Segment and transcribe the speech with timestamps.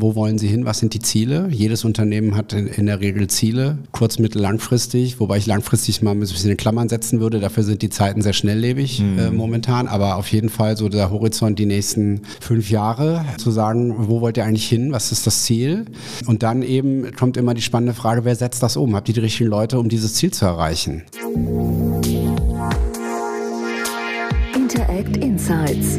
[0.00, 0.64] Wo wollen Sie hin?
[0.64, 1.48] Was sind die Ziele?
[1.50, 6.12] Jedes Unternehmen hat in, in der Regel Ziele, kurz-, mittel-, langfristig, wobei ich langfristig mal
[6.12, 7.40] ein bisschen in Klammern setzen würde.
[7.40, 9.18] Dafür sind die Zeiten sehr schnelllebig mhm.
[9.18, 9.88] äh, momentan.
[9.88, 14.36] Aber auf jeden Fall so der Horizont die nächsten fünf Jahre, zu sagen, wo wollt
[14.36, 14.92] ihr eigentlich hin?
[14.92, 15.86] Was ist das Ziel?
[16.26, 18.94] Und dann eben kommt immer die spannende Frage, wer setzt das um?
[18.94, 21.02] Habt ihr die richtigen Leute, um dieses Ziel zu erreichen?
[24.54, 25.98] Interact Insights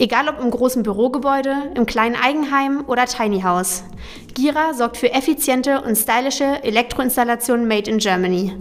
[0.00, 3.82] Egal ob im großen Bürogebäude, im kleinen Eigenheim oder Tiny House.
[4.32, 8.54] Gira sorgt für effiziente und stylische Elektroinstallationen made in Germany.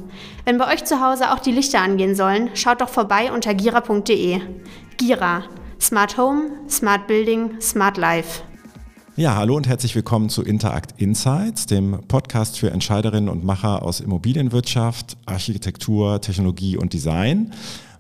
[0.46, 4.42] Wenn bei euch zu Hause auch die Lichter angehen sollen, schaut doch vorbei unter gira.de.
[4.98, 5.44] Gira.
[5.80, 8.42] Smart Home, Smart Building, Smart Life.
[9.16, 14.00] Ja, hallo und herzlich willkommen zu Interact Insights, dem Podcast für Entscheiderinnen und Macher aus
[14.00, 17.54] Immobilienwirtschaft, Architektur, Technologie und Design.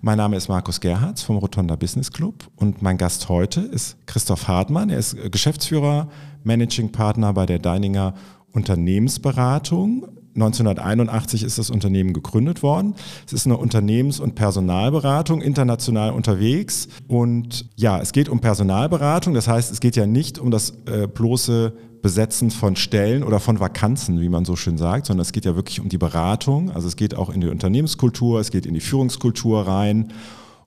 [0.07, 4.47] Mein Name ist Markus Gerhardt vom Rotonda Business Club und mein Gast heute ist Christoph
[4.47, 4.89] Hartmann.
[4.89, 6.07] Er ist Geschäftsführer,
[6.45, 8.13] Managing Partner bei der Deininger
[8.53, 10.07] Unternehmensberatung.
[10.35, 12.95] 1981 ist das Unternehmen gegründet worden.
[13.25, 16.87] Es ist eine Unternehmens- und Personalberatung, international unterwegs.
[17.09, 19.33] Und ja, es geht um Personalberatung.
[19.33, 23.59] Das heißt, es geht ja nicht um das äh, bloße Besetzen von Stellen oder von
[23.59, 26.71] Vakanzen, wie man so schön sagt, sondern es geht ja wirklich um die Beratung.
[26.71, 30.13] Also es geht auch in die Unternehmenskultur, es geht in die Führungskultur rein.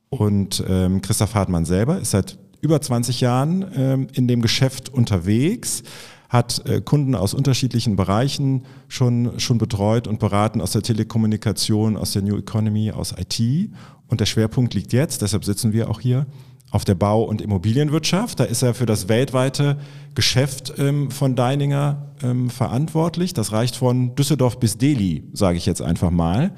[0.08, 5.82] Und ähm, Christoph Hartmann selber ist seit über 20 Jahren ähm, in dem Geschäft unterwegs,
[6.28, 12.12] hat äh, Kunden aus unterschiedlichen Bereichen schon, schon betreut und beraten, aus der Telekommunikation, aus
[12.12, 13.70] der New Economy, aus IT.
[14.08, 16.26] Und der Schwerpunkt liegt jetzt, deshalb sitzen wir auch hier,
[16.70, 18.40] auf der Bau- und Immobilienwirtschaft.
[18.40, 19.78] Da ist er für das weltweite
[20.14, 23.34] Geschäft ähm, von Deininger ähm, verantwortlich.
[23.34, 26.52] Das reicht von Düsseldorf bis Delhi, sage ich jetzt einfach mal.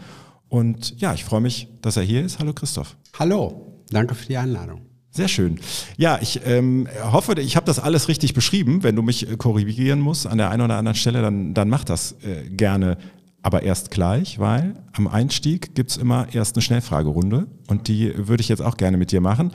[0.49, 2.39] Und ja, ich freue mich, dass er hier ist.
[2.39, 2.97] Hallo Christoph.
[3.19, 4.83] Hallo, danke für die Einladung.
[5.11, 5.61] Sehr schön.
[5.99, 8.83] Ja, ich ähm, hoffe, ich habe das alles richtig beschrieben.
[8.83, 11.85] Wenn du mich äh, korrigieren musst an der einen oder anderen Stelle, dann, dann mach
[11.85, 12.97] das äh, gerne
[13.43, 18.49] aber erst gleich, weil am Einstieg gibt's immer erst eine Schnellfragerunde und die würde ich
[18.49, 19.53] jetzt auch gerne mit dir machen.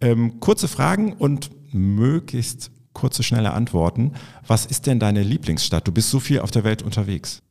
[0.00, 4.12] Ähm, kurze Fragen und möglichst kurze, schnelle Antworten.
[4.46, 5.86] Was ist denn deine Lieblingsstadt?
[5.86, 7.42] Du bist so viel auf der Welt unterwegs.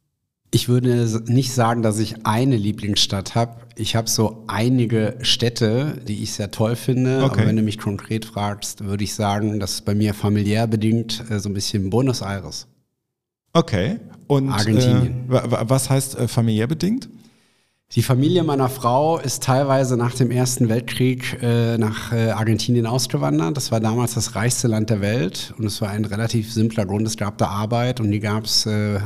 [0.51, 3.57] Ich würde nicht sagen, dass ich eine Lieblingsstadt habe.
[3.75, 7.23] Ich habe so einige Städte, die ich sehr toll finde.
[7.23, 7.41] Okay.
[7.41, 11.23] Aber wenn du mich konkret fragst, würde ich sagen, das ist bei mir familiär bedingt
[11.29, 12.67] äh, so ein bisschen Buenos Aires.
[13.51, 13.99] Okay.
[14.27, 15.29] Und Argentinien.
[15.29, 17.09] Äh, was heißt äh, familiär bedingt?
[17.93, 23.55] Die Familie meiner Frau ist teilweise nach dem Ersten Weltkrieg äh, nach äh, Argentinien ausgewandert.
[23.55, 27.07] Das war damals das reichste Land der Welt und es war ein relativ simpler Grund.
[27.07, 28.99] Es gab da Arbeit und die gab es äh, äh,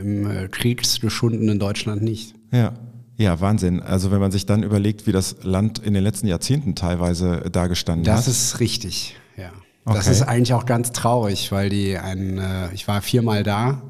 [0.00, 2.34] im äh, kriegsgeschundenen Deutschland nicht.
[2.50, 2.74] Ja.
[3.18, 3.80] Ja, Wahnsinn.
[3.80, 8.04] Also wenn man sich dann überlegt, wie das Land in den letzten Jahrzehnten teilweise dagestanden
[8.04, 8.26] das hat.
[8.26, 9.52] Das ist richtig, ja.
[9.86, 9.96] Okay.
[9.96, 13.82] Das ist eigentlich auch ganz traurig, weil die ein, äh, ich war viermal da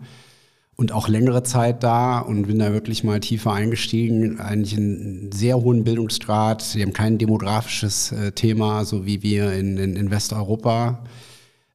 [0.76, 4.40] und auch längere Zeit da und bin da wirklich mal tiefer eingestiegen.
[4.40, 6.60] Eigentlich einen sehr hohen Bildungsgrad.
[6.60, 11.02] Sie haben kein demografisches äh, Thema, so wie wir in, in, in Westeuropa.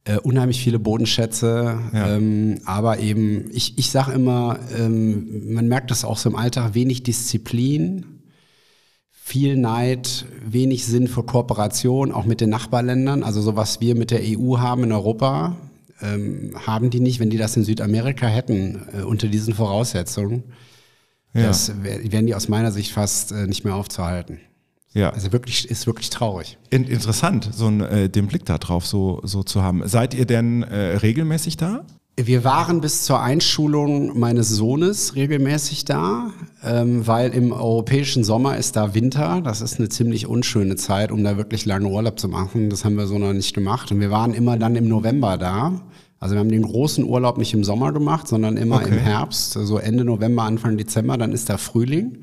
[0.04, 2.16] Äh, unheimlich viele Bodenschätze, ja.
[2.16, 6.74] ähm, aber eben, ich, ich sage immer, ähm, man merkt das auch so im Alltag,
[6.74, 8.24] wenig Disziplin,
[9.12, 14.10] viel Neid, wenig Sinn für Kooperation, auch mit den Nachbarländern, also so was wir mit
[14.10, 15.56] der EU haben in Europa,
[16.02, 20.44] ähm, haben die nicht, wenn die das in Südamerika hätten, äh, unter diesen Voraussetzungen,
[21.34, 21.48] ja.
[21.48, 24.40] das wären die aus meiner Sicht fast äh, nicht mehr aufzuhalten.
[24.94, 25.12] Ja.
[25.12, 26.58] Also wirklich, ist wirklich traurig.
[26.70, 29.88] In, interessant, so ein, äh, den Blick da drauf so, so zu haben.
[29.88, 31.86] Seid ihr denn äh, regelmäßig da?
[32.18, 36.32] Wir waren bis zur Einschulung meines Sohnes regelmäßig da,
[36.64, 39.42] ähm, weil im europäischen Sommer ist da Winter.
[39.42, 42.70] Das ist eine ziemlich unschöne Zeit, um da wirklich lange Urlaub zu machen.
[42.70, 43.92] Das haben wir so noch nicht gemacht.
[43.92, 45.82] Und wir waren immer dann im November da.
[46.20, 48.90] Also wir haben den großen Urlaub nicht im Sommer gemacht, sondern immer okay.
[48.90, 52.20] im Herbst, so also Ende November, Anfang Dezember, dann ist da Frühling.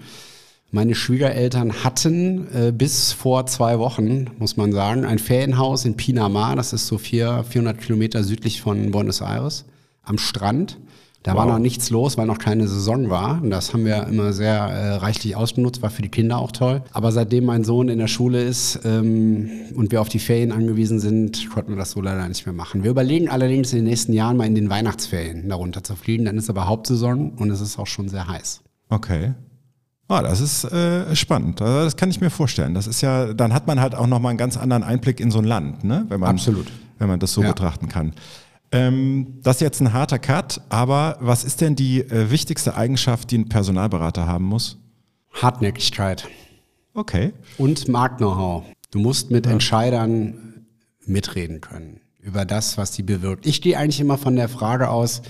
[0.70, 6.54] Meine Schwiegereltern hatten äh, bis vor zwei Wochen, muss man sagen, ein Ferienhaus in Pinamar,
[6.54, 9.64] das ist so vier, 400 Kilometer südlich von Buenos Aires,
[10.08, 10.78] am Strand.
[11.24, 11.40] Da wow.
[11.40, 13.42] war noch nichts los, weil noch keine Saison war.
[13.42, 16.82] Und das haben wir immer sehr äh, reichlich ausgenutzt, war für die Kinder auch toll.
[16.92, 21.00] Aber seitdem mein Sohn in der Schule ist ähm, und wir auf die Ferien angewiesen
[21.00, 22.84] sind, konnten wir das so leider nicht mehr machen.
[22.84, 26.24] Wir überlegen allerdings in den nächsten Jahren mal in den Weihnachtsferien darunter zu fliegen.
[26.24, 28.60] Dann ist aber Hauptsaison und es ist auch schon sehr heiß.
[28.88, 29.34] Okay.
[30.08, 31.60] Oh, das ist äh, spannend.
[31.60, 32.72] Also das kann ich mir vorstellen.
[32.74, 35.38] Das ist ja, dann hat man halt auch nochmal einen ganz anderen Einblick in so
[35.38, 36.06] ein Land, ne?
[36.08, 36.68] Wenn man, Absolut.
[36.98, 37.48] Wenn man das so Ja.
[37.48, 38.14] betrachten kann.
[38.70, 43.30] Ähm, das ist jetzt ein harter Cut, aber was ist denn die äh, wichtigste Eigenschaft,
[43.30, 44.78] die ein Personalberater haben muss?
[45.32, 46.28] Hartnäckigkeit
[46.94, 47.32] Okay.
[47.56, 48.64] und Markt-Know-how.
[48.90, 50.66] Du musst mit Entscheidern
[51.06, 53.46] mitreden können über das, was sie bewirkt.
[53.46, 55.22] Ich gehe eigentlich immer von der Frage aus,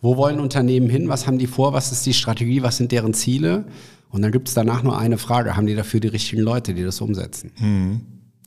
[0.00, 3.12] wo wollen Unternehmen hin, was haben die vor, was ist die Strategie, was sind deren
[3.12, 3.66] Ziele?
[4.08, 6.82] Und dann gibt es danach nur eine Frage, haben die dafür die richtigen Leute, die
[6.82, 7.52] das umsetzen?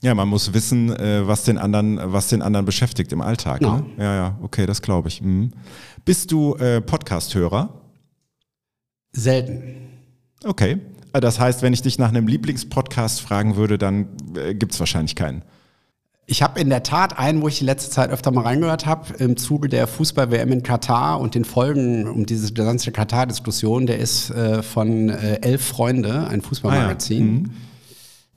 [0.04, 3.62] Ja, man muss wissen, äh, was den anderen, was den anderen beschäftigt im Alltag.
[3.62, 3.78] Ja.
[3.78, 3.86] Ne?
[3.98, 5.22] Ja, ja, okay, das glaube ich.
[5.22, 5.52] Mhm.
[6.04, 7.70] Bist du äh, Podcast-Hörer?
[9.14, 9.64] Selten.
[10.44, 10.80] Okay.
[11.14, 14.80] Äh, Das heißt, wenn ich dich nach einem Lieblingspodcast fragen würde, dann äh, gibt es
[14.82, 15.42] wahrscheinlich keinen.
[16.26, 19.14] Ich habe in der Tat einen, wo ich die letzte Zeit öfter mal reingehört habe,
[19.20, 23.86] im Zuge der Fußball-WM in Katar und den Folgen um diese ganze Katar-Diskussion.
[23.86, 27.52] Der ist äh, von äh, Elf Freunde, ein Fußballmagazin.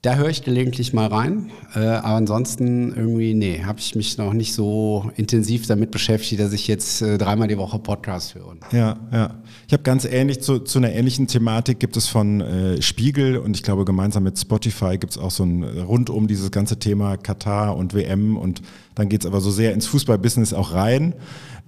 [0.03, 4.35] Da höre ich gelegentlich mal rein, äh, aber ansonsten irgendwie, nee, habe ich mich noch
[4.35, 8.57] nicht so intensiv damit beschäftigt, dass ich jetzt äh, dreimal die Woche Podcast höre.
[8.73, 9.35] Ja, ja.
[9.67, 13.57] Ich habe ganz ähnlich zu, zu einer ähnlichen Thematik gibt es von äh, Spiegel und
[13.57, 17.17] ich glaube gemeinsam mit Spotify gibt es auch so ein rund um dieses ganze Thema
[17.17, 18.63] Katar und WM und
[18.95, 21.15] dann geht es aber so sehr ins Fußballbusiness auch rein.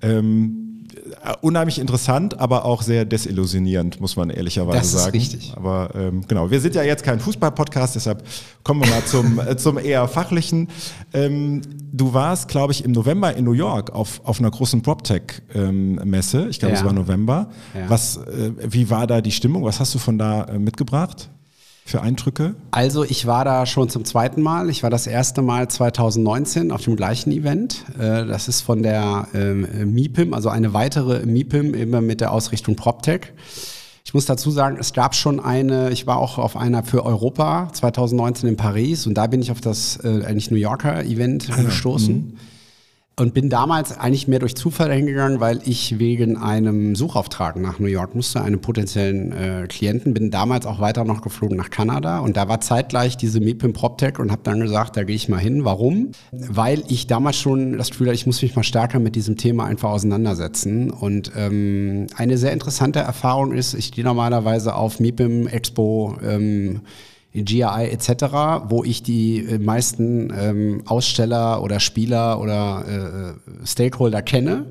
[0.00, 0.67] Ähm, äh,
[1.40, 5.10] unheimlich interessant, aber auch sehr desillusionierend, muss man ehrlicherweise Das ist sagen.
[5.16, 5.52] richtig.
[5.56, 8.22] Aber ähm, genau, wir sind ja jetzt kein Fußball-Podcast, deshalb
[8.62, 10.68] kommen wir mal zum, äh, zum eher fachlichen.
[11.12, 11.62] Ähm,
[11.92, 16.48] du warst, glaube ich, im November in New York auf, auf einer großen PropTech-Messe.
[16.48, 16.86] ich glaube, es Ja.
[16.86, 17.48] war November.
[17.74, 17.88] Ja.
[17.88, 19.64] Was, äh, wie war da die Stimmung?
[19.64, 21.30] Was hast du von da äh, mitgebracht
[21.88, 22.54] für Eindrücke?
[22.70, 24.68] Also ich war da schon zum zweiten Mal.
[24.68, 27.84] Ich war das erste Mal 2019 auf dem gleichen Event.
[27.98, 32.76] Äh, Das ist von der ähm, MIPIM, also eine weitere MIPIM, immer mit der Ausrichtung
[32.76, 33.32] PropTech.
[34.04, 37.70] Ich muss dazu sagen, es gab schon eine, ich war auch auf einer für Europa
[37.72, 42.38] 2019 in Paris und da bin ich auf das äh, eigentlich New Yorker Event gestoßen.
[43.18, 47.88] Und bin damals eigentlich mehr durch Zufall hingegangen, weil ich wegen einem Suchauftrag nach New
[47.88, 52.36] York musste, einem potenziellen äh, Klienten, bin damals auch weiter noch geflogen nach Kanada und
[52.36, 55.64] da war zeitgleich diese MIPIM PropTech und habe dann gesagt, da gehe ich mal hin.
[55.64, 56.12] Warum?
[56.30, 59.64] Weil ich damals schon das Gefühl hatte, ich muss mich mal stärker mit diesem Thema
[59.64, 60.90] einfach auseinandersetzen.
[60.90, 66.82] Und ähm, eine sehr interessante Erfahrung ist, ich gehe normalerweise auf MIPIM Expo ähm,
[67.34, 68.10] GRI etc.,
[68.68, 74.66] wo ich die äh, meisten ähm, Aussteller oder Spieler oder äh, Stakeholder kenne.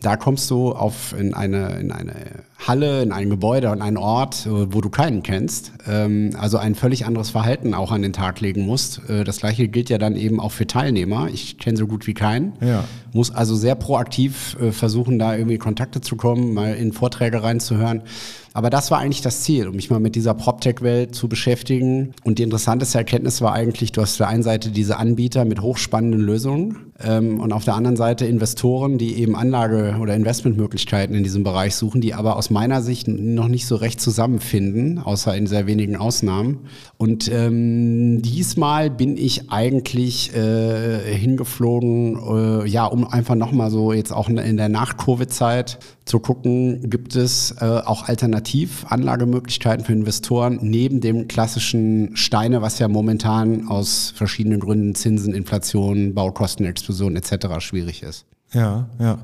[0.00, 4.46] Da kommst du auf in eine, in eine Halle, in ein Gebäude, an einen Ort,
[4.46, 5.72] äh, wo du keinen kennst.
[5.88, 9.00] Ähm, also ein völlig anderes Verhalten auch an den Tag legen musst.
[9.08, 11.28] Äh, das gleiche gilt ja dann eben auch für Teilnehmer.
[11.32, 12.54] Ich kenne so gut wie keinen.
[12.60, 12.84] Ja.
[13.12, 18.02] Muss also sehr proaktiv äh, versuchen, da irgendwie Kontakte zu kommen, mal in Vorträge reinzuhören.
[18.58, 22.12] Aber das war eigentlich das Ziel, um mich mal mit dieser PropTech-Welt zu beschäftigen.
[22.24, 25.62] Und die interessanteste Erkenntnis war eigentlich, du hast auf der einen Seite diese Anbieter mit
[25.62, 31.22] hochspannenden Lösungen ähm, und auf der anderen Seite Investoren, die eben Anlage- oder Investmentmöglichkeiten in
[31.22, 35.46] diesem Bereich suchen, die aber aus meiner Sicht noch nicht so recht zusammenfinden, außer in
[35.46, 36.66] sehr wenigen Ausnahmen.
[36.96, 42.18] Und ähm, diesmal bin ich eigentlich äh, hingeflogen,
[42.62, 47.54] äh, ja, um einfach nochmal so jetzt auch in der Nach-Covid-Zeit zu gucken, gibt es
[47.60, 54.94] äh, auch Alternativanlagemöglichkeiten für Investoren neben dem klassischen Steine, was ja momentan aus verschiedenen Gründen,
[54.94, 57.60] Zinsen, Inflation, Baukostenexplosion etc.
[57.60, 58.24] schwierig ist.
[58.52, 59.18] Ja, ja.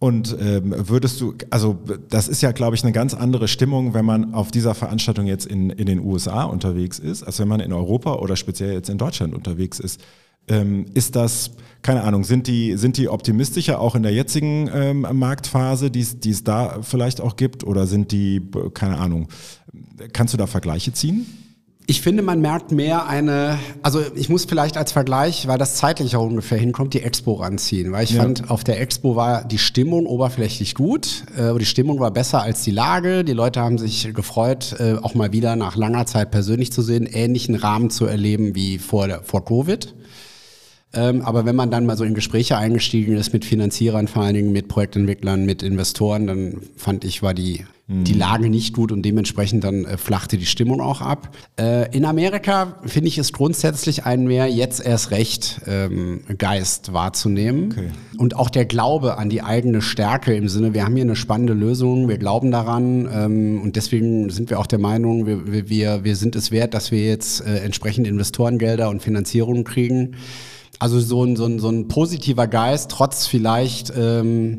[0.00, 1.76] Und ähm, würdest du, also
[2.08, 5.44] das ist ja, glaube ich, eine ganz andere Stimmung, wenn man auf dieser Veranstaltung jetzt
[5.44, 8.98] in, in den USA unterwegs ist, als wenn man in Europa oder speziell jetzt in
[8.98, 10.00] Deutschland unterwegs ist.
[10.46, 11.50] Ähm, ist das,
[11.82, 16.20] keine Ahnung, sind die, sind die optimistischer auch in der jetzigen ähm, Marktphase, die es
[16.20, 17.64] die es da vielleicht auch gibt?
[17.64, 18.40] Oder sind die,
[18.74, 19.28] keine Ahnung,
[20.12, 21.26] kannst du da Vergleiche ziehen?
[21.90, 26.16] Ich finde, man merkt mehr eine, also ich muss vielleicht als Vergleich, weil das zeitlich
[26.16, 27.92] auch ungefähr hinkommt, die Expo ranziehen.
[27.92, 28.20] Weil ich Ja.
[28.20, 32.60] fand, auf der Expo war die Stimmung oberflächlich gut, äh, die Stimmung war besser als
[32.62, 33.24] die Lage.
[33.24, 37.06] Die Leute haben sich gefreut, äh, auch mal wieder nach langer Zeit persönlich zu sehen,
[37.06, 39.94] ähnlichen Rahmen zu erleben wie vor, der, vor Covid.
[40.92, 44.34] Ähm, aber wenn man dann mal so in Gespräche eingestiegen ist mit Finanzierern, vor allen
[44.34, 49.00] Dingen mit Projektentwicklern, mit Investoren, dann fand ich, war die, die Lage nicht gut und
[49.02, 51.34] dementsprechend dann äh, flachte die Stimmung auch ab.
[51.58, 57.72] Äh, in Amerika finde ich es grundsätzlich einen mehr jetzt erst recht ähm, Geist wahrzunehmen.
[57.72, 57.88] Okay.
[58.18, 61.54] Und auch der Glaube an die eigene Stärke im Sinne, wir haben hier eine spannende
[61.54, 66.04] Lösung, wir glauben daran ähm, und deswegen sind wir auch der Meinung, wir, wir- wir,
[66.04, 70.14] wir sind es wert, dass wir jetzt äh, entsprechend Investorengelder und Finanzierungen kriegen.
[70.78, 74.58] Also so ein, so ein, so ein positiver Geist, trotz vielleicht ähm,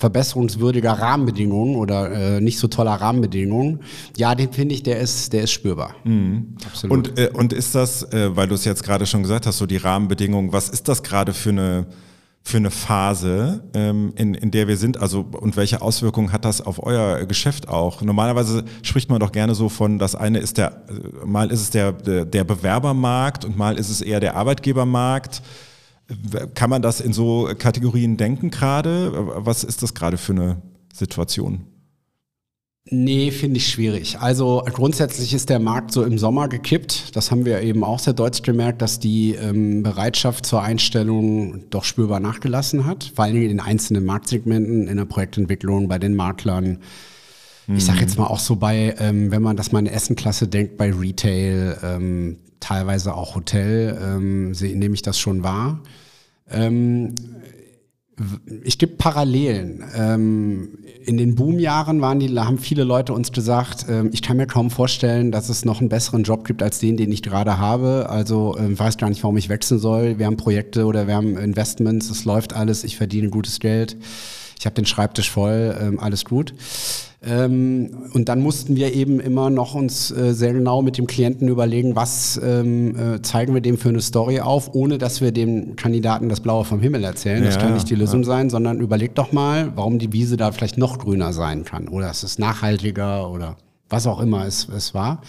[0.00, 3.80] verbesserungswürdiger Rahmenbedingungen oder äh, nicht so toller Rahmenbedingungen,
[4.16, 5.94] ja, den finde ich, der ist, der ist spürbar.
[6.04, 6.56] Mhm.
[6.66, 7.08] Absolut.
[7.10, 9.66] Und, äh, und ist das, äh, weil du es jetzt gerade schon gesagt hast, so
[9.66, 11.86] die Rahmenbedingungen, was ist das gerade für eine
[12.42, 14.96] für eine Phase, ähm, in, in der wir sind?
[14.98, 18.00] Also und welche Auswirkungen hat das auf euer Geschäft auch?
[18.00, 21.70] Normalerweise spricht man doch gerne so von, das eine ist der, äh, mal ist es
[21.70, 25.42] der, der Bewerbermarkt und mal ist es eher der Arbeitgebermarkt.
[26.54, 29.12] Kann man das in so Kategorien denken gerade?
[29.14, 30.62] Was ist das gerade für eine
[30.92, 31.66] Situation?
[32.92, 34.18] Nee, finde ich schwierig.
[34.18, 37.14] Also grundsätzlich ist der Markt so im Sommer gekippt.
[37.14, 41.84] Das haben wir eben auch sehr deutlich gemerkt, dass die ähm, Bereitschaft zur Einstellung doch
[41.84, 43.12] spürbar nachgelassen hat.
[43.14, 46.78] Vor allen Dingen in den einzelnen Marktsegmenten, in der Projektentwicklung, bei den Maklern.
[47.76, 50.76] Ich sage jetzt mal auch so bei, ähm, wenn man das mal in Essenklasse denkt,
[50.76, 55.80] bei Retail, ähm, teilweise auch Hotel, ähm, nehme ich das schon wahr.
[56.50, 57.14] Ähm,
[58.62, 59.82] ich gibt Parallelen.
[59.96, 64.46] Ähm, in den Boomjahren waren die, haben viele Leute uns gesagt, ähm, ich kann mir
[64.46, 68.08] kaum vorstellen, dass es noch einen besseren Job gibt als den, den ich gerade habe.
[68.10, 70.18] Also ähm, weiß gar nicht, warum ich wechseln soll.
[70.18, 73.96] Wir haben Projekte oder wir haben Investments, es läuft alles, ich verdiene gutes Geld.
[74.60, 76.52] Ich habe den Schreibtisch voll, ähm, alles gut.
[77.22, 81.48] Ähm, und dann mussten wir eben immer noch uns äh, sehr genau mit dem Klienten
[81.48, 85.76] überlegen, was ähm, äh, zeigen wir dem für eine Story auf, ohne dass wir dem
[85.76, 87.42] Kandidaten das Blaue vom Himmel erzählen.
[87.42, 88.26] Das kann nicht die Lösung ja.
[88.26, 92.10] sein, sondern überleg doch mal, warum die Wiese da vielleicht noch grüner sein kann oder
[92.10, 93.56] es ist nachhaltiger oder
[93.88, 95.22] was auch immer es, es war.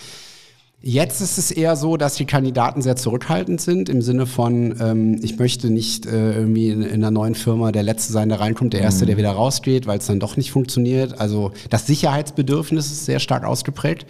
[0.83, 5.19] Jetzt ist es eher so, dass die Kandidaten sehr zurückhaltend sind, im Sinne von, ähm,
[5.21, 8.73] ich möchte nicht äh, irgendwie in, in, einer neuen Firma der Letzte sein, der reinkommt,
[8.73, 9.09] der Erste, mhm.
[9.09, 11.21] der wieder rausgeht, weil es dann doch nicht funktioniert.
[11.21, 14.07] Also das Sicherheitsbedürfnis ist sehr stark ausgeprägt.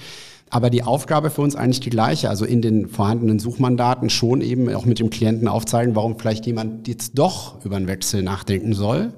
[0.50, 4.74] Aber die Aufgabe für uns eigentlich die gleiche, also in den vorhandenen Suchmandaten schon eben
[4.74, 9.13] auch mit dem Klienten aufzeigen, warum vielleicht jemand jetzt doch über einen Wechsel nachdenken soll,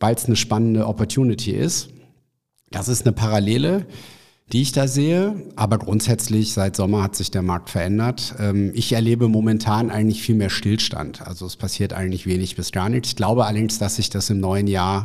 [0.00, 1.90] weil es eine spannende Opportunity ist.
[2.70, 3.86] Das ist eine Parallele
[4.52, 5.34] die ich da sehe.
[5.56, 8.34] Aber grundsätzlich seit Sommer hat sich der Markt verändert.
[8.38, 11.26] Ähm, ich erlebe momentan eigentlich viel mehr Stillstand.
[11.26, 13.10] Also es passiert eigentlich wenig bis gar nichts.
[13.10, 15.04] Ich glaube allerdings, dass sich das im neuen Jahr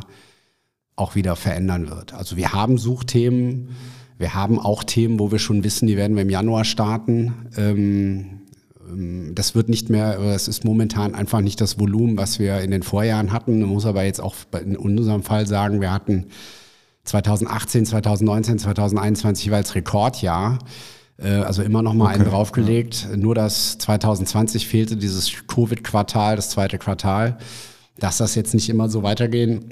[0.96, 2.14] auch wieder verändern wird.
[2.14, 3.70] Also wir haben Suchthemen.
[4.18, 7.50] Wir haben auch Themen, wo wir schon wissen, die werden wir im Januar starten.
[7.56, 8.40] Ähm,
[8.88, 12.70] ähm, das wird nicht mehr, es ist momentan einfach nicht das Volumen, was wir in
[12.70, 13.60] den Vorjahren hatten.
[13.60, 16.26] Man muss aber jetzt auch in unserem Fall sagen, wir hatten
[17.06, 20.58] 2018, 2019, 2021 jeweils Rekordjahr.
[21.18, 22.14] Äh, also immer noch mal okay.
[22.14, 23.08] einen draufgelegt.
[23.10, 23.16] Ja.
[23.16, 27.38] Nur das 2020 fehlte dieses Covid-Quartal, das zweite Quartal.
[27.98, 29.70] Dass das jetzt nicht immer so weitergehen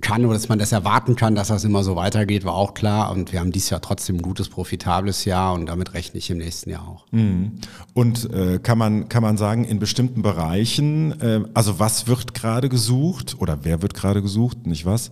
[0.00, 3.12] kann oder dass man das erwarten kann, dass das immer so weitergeht, war auch klar.
[3.12, 6.38] Und wir haben dieses Jahr trotzdem ein gutes, profitables Jahr und damit rechne ich im
[6.38, 7.06] nächsten Jahr auch.
[7.12, 7.52] Mhm.
[7.94, 12.68] Und äh, kann, man, kann man sagen, in bestimmten Bereichen, äh, also was wird gerade
[12.68, 15.10] gesucht oder wer wird gerade gesucht, nicht was?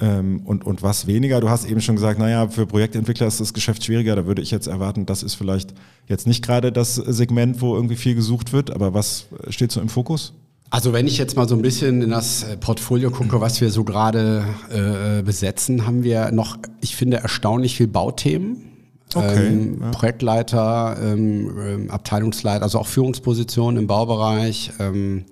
[0.00, 1.40] Ähm, und, und was weniger.
[1.40, 4.16] Du hast eben schon gesagt, naja, für Projektentwickler ist das Geschäft schwieriger.
[4.16, 5.74] Da würde ich jetzt erwarten, das ist vielleicht
[6.08, 8.70] jetzt nicht gerade das Segment, wo irgendwie viel gesucht wird.
[8.70, 10.32] Aber was steht so im Fokus?
[10.70, 13.70] Also wenn ich jetzt mal so ein bisschen in das äh, Portfolio gucke, was wir
[13.70, 18.68] so gerade äh, besetzen, haben wir noch, ich finde, erstaunlich viel Bauthemen.
[19.12, 19.90] Okay, ähm, ja.
[19.90, 24.70] Projektleiter, ähm, ähm Abteilungsleiter, also auch Führungspositionen im Baubereich.
[24.78, 25.24] Ähm,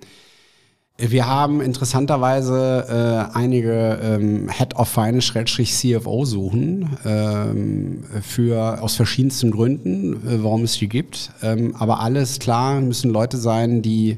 [0.99, 10.13] wir haben interessanterweise äh, einige ähm, Head of Finance-CFO suchen ähm, für aus verschiedensten Gründen,
[10.27, 11.31] äh, warum es die gibt.
[11.41, 14.17] Ähm, aber alles klar müssen Leute sein, die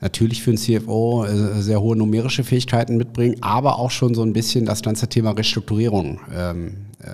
[0.00, 4.34] natürlich für einen CFO äh, sehr hohe numerische Fähigkeiten mitbringen, aber auch schon so ein
[4.34, 7.08] bisschen das ganze Thema Restrukturierung ähm, äh,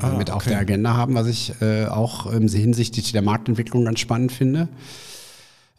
[0.00, 0.32] ah, mit okay.
[0.32, 4.68] auf der Agenda haben, was ich äh, auch ähm, hinsichtlich der Marktentwicklung ganz spannend finde.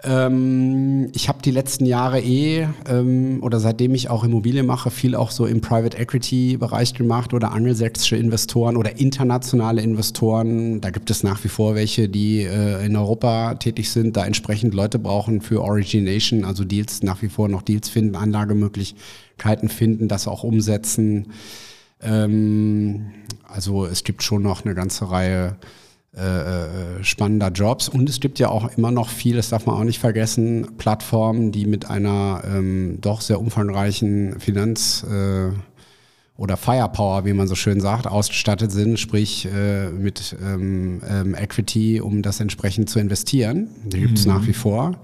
[0.03, 5.15] Ähm, ich habe die letzten Jahre eh ähm, oder seitdem ich auch Immobilien mache, viel
[5.15, 10.81] auch so im Private Equity Bereich gemacht oder angelsächsische Investoren oder internationale Investoren.
[10.81, 14.75] Da gibt es nach wie vor welche, die äh, in Europa tätig sind, da entsprechend
[14.75, 20.27] Leute brauchen für Origination, also Deals nach wie vor noch Deals finden, Anlagemöglichkeiten finden, das
[20.27, 21.31] auch umsetzen.
[22.03, 23.07] Ähm,
[23.47, 25.55] also es gibt schon noch eine ganze Reihe
[26.17, 27.89] äh, äh, spannender Jobs.
[27.89, 31.51] Und es gibt ja auch immer noch viel, das darf man auch nicht vergessen, Plattformen,
[31.51, 35.51] die mit einer ähm, doch sehr umfangreichen Finanz- äh,
[36.38, 42.00] oder Firepower, wie man so schön sagt, ausgestattet sind, sprich äh, mit ähm, ähm, Equity,
[42.00, 43.69] um das entsprechend zu investieren.
[43.86, 44.33] Die gibt es mhm.
[44.33, 45.00] nach wie vor.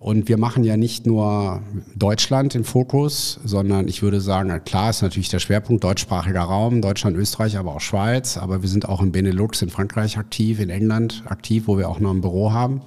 [0.00, 1.60] Und wir machen ja nicht nur
[1.94, 7.18] Deutschland im Fokus, sondern ich würde sagen, klar ist natürlich der Schwerpunkt deutschsprachiger Raum, Deutschland,
[7.18, 8.38] Österreich, aber auch Schweiz.
[8.38, 12.00] Aber wir sind auch in Benelux, in Frankreich aktiv, in England aktiv, wo wir auch
[12.00, 12.80] noch ein Büro haben.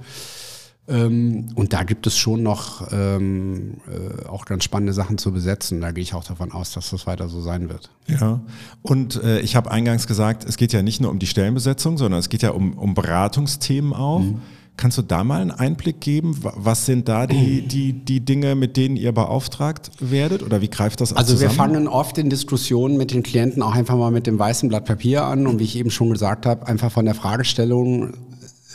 [0.87, 5.81] Ähm, und da gibt es schon noch ähm, äh, auch ganz spannende Sachen zu besetzen.
[5.81, 7.91] Da gehe ich auch davon aus, dass das weiter so sein wird.
[8.07, 8.41] Ja,
[8.81, 12.19] und äh, ich habe eingangs gesagt, es geht ja nicht nur um die Stellenbesetzung, sondern
[12.19, 14.21] es geht ja um, um Beratungsthemen auch.
[14.21, 14.41] Mhm.
[14.75, 16.35] Kannst du da mal einen Einblick geben?
[16.41, 20.41] Was sind da die, die, die Dinge, mit denen ihr beauftragt werdet?
[20.41, 21.51] Oder wie greift das Also zusammen?
[21.51, 24.85] wir fangen oft in Diskussionen mit den Klienten auch einfach mal mit dem weißen Blatt
[24.85, 28.13] Papier an und wie ich eben schon gesagt habe, einfach von der Fragestellung,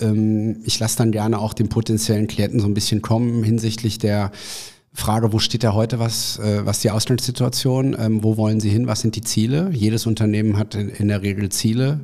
[0.00, 4.30] ähm, ich lasse dann gerne auch den potenziellen Klienten so ein bisschen kommen hinsichtlich der
[4.94, 8.86] Frage, wo steht er heute, was, äh, was die Auslandssituation, ähm, wo wollen Sie hin,
[8.86, 9.70] was sind die Ziele?
[9.72, 12.00] Jedes Unternehmen hat in der Regel Ziele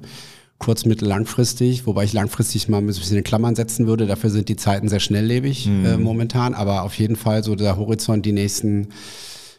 [0.58, 4.06] kurz-, mittel-, langfristig, wobei ich langfristig mal ein bisschen in Klammern setzen würde.
[4.06, 5.84] Dafür sind die Zeiten sehr schnelllebig mhm.
[5.84, 8.88] äh, momentan, aber auf jeden Fall so der Horizont die nächsten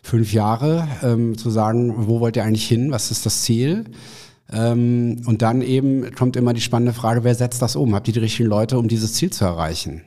[0.01, 3.85] fünf Jahre, ähm, zu sagen, wo wollt ihr eigentlich hin, was ist das Ziel?
[4.53, 7.95] Ähm, und dann eben kommt immer die spannende Frage, wer setzt das um?
[7.95, 10.03] Habt ihr die richtigen Leute, um dieses Ziel zu erreichen?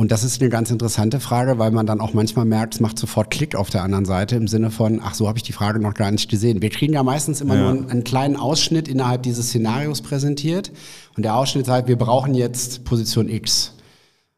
[0.00, 2.98] Und das ist eine ganz interessante Frage, weil man dann auch manchmal merkt, es macht
[2.98, 5.78] sofort Klick auf der anderen Seite im Sinne von, ach so habe ich die Frage
[5.78, 6.62] noch gar nicht gesehen.
[6.62, 7.60] Wir kriegen ja meistens immer ja.
[7.60, 10.72] nur einen, einen, kleinen Ausschnitt innerhalb dieses Szenarios präsentiert.
[11.18, 13.74] Und der Ausschnitt sagt, wir brauchen jetzt Position X.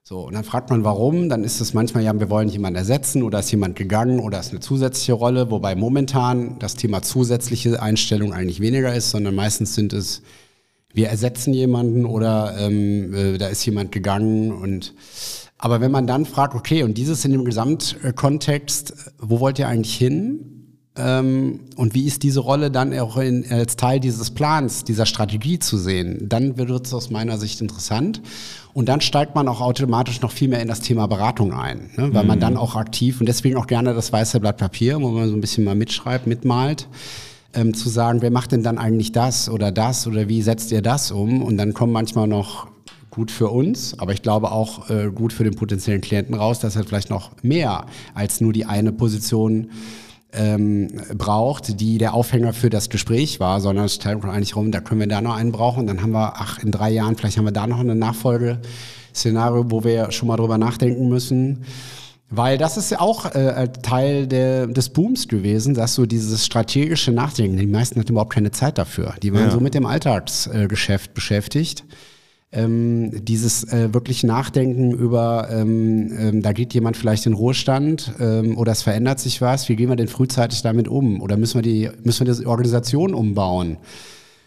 [0.03, 1.29] So, und dann fragt man, warum.
[1.29, 4.51] Dann ist es manchmal, ja, wir wollen jemanden ersetzen oder ist jemand gegangen oder ist
[4.51, 9.93] eine zusätzliche Rolle, wobei momentan das Thema zusätzliche Einstellung eigentlich weniger ist, sondern meistens sind
[9.93, 10.23] es,
[10.93, 14.93] wir ersetzen jemanden oder ähm, äh, da ist jemand gegangen und
[15.63, 19.95] aber wenn man dann fragt, okay, und dieses in dem Gesamtkontext, wo wollt ihr eigentlich
[19.95, 20.81] hin?
[20.97, 25.61] Ähm, und wie ist diese Rolle dann auch in, als Teil dieses Plans, dieser Strategie
[25.61, 26.29] zu sehen?
[26.29, 28.21] Dann wird es aus meiner Sicht interessant.
[28.75, 32.13] Und dann steigt man auch automatisch noch viel mehr in das Thema Beratung ein, ne?
[32.13, 32.29] weil mhm.
[32.29, 35.37] man dann auch aktiv und deswegen auch gerne das weiße Blatt Papier, wo man so
[35.37, 36.89] ein bisschen mal mitschreibt, mitmalt.
[37.55, 40.83] Ähm, zu sagen, wer macht denn dann eigentlich das oder das oder wie setzt ihr
[40.83, 41.41] das um?
[41.41, 42.72] Und dann kommen manchmal noch
[43.13, 46.77] gut für uns, aber ich glaube auch äh, gut für den potenziellen Klienten raus, dass
[46.77, 49.71] er vielleicht noch mehr als nur die eine Position
[50.33, 54.81] ähm, braucht, die der Aufhänger für das Gespräch war, sondern es stellt eigentlich rum, da
[54.81, 57.45] können wir da noch einen brauchen, dann haben wir, ach, in drei Jahren, vielleicht haben
[57.45, 61.65] wir da noch eine Nachfolgeszenario, wo wir schon mal drüber nachdenken müssen.
[62.35, 67.13] Weil das ist ja auch äh, Teil der, des Booms gewesen, dass so dieses strategische
[67.13, 69.17] Nachdenken, die meisten hatten überhaupt keine Zeit dafür.
[69.23, 69.51] Die waren ja.
[69.51, 71.85] so mit dem Alltagsgeschäft äh, beschäftigt
[72.53, 78.59] ähm, dieses äh, wirklich Nachdenken über, ähm, ähm, da geht jemand vielleicht in Ruhestand ähm,
[78.59, 81.23] oder es verändert sich was, wie gehen wir denn frühzeitig damit um?
[81.23, 83.79] Oder müssen wir die, müssen wir die Organisation umbauen?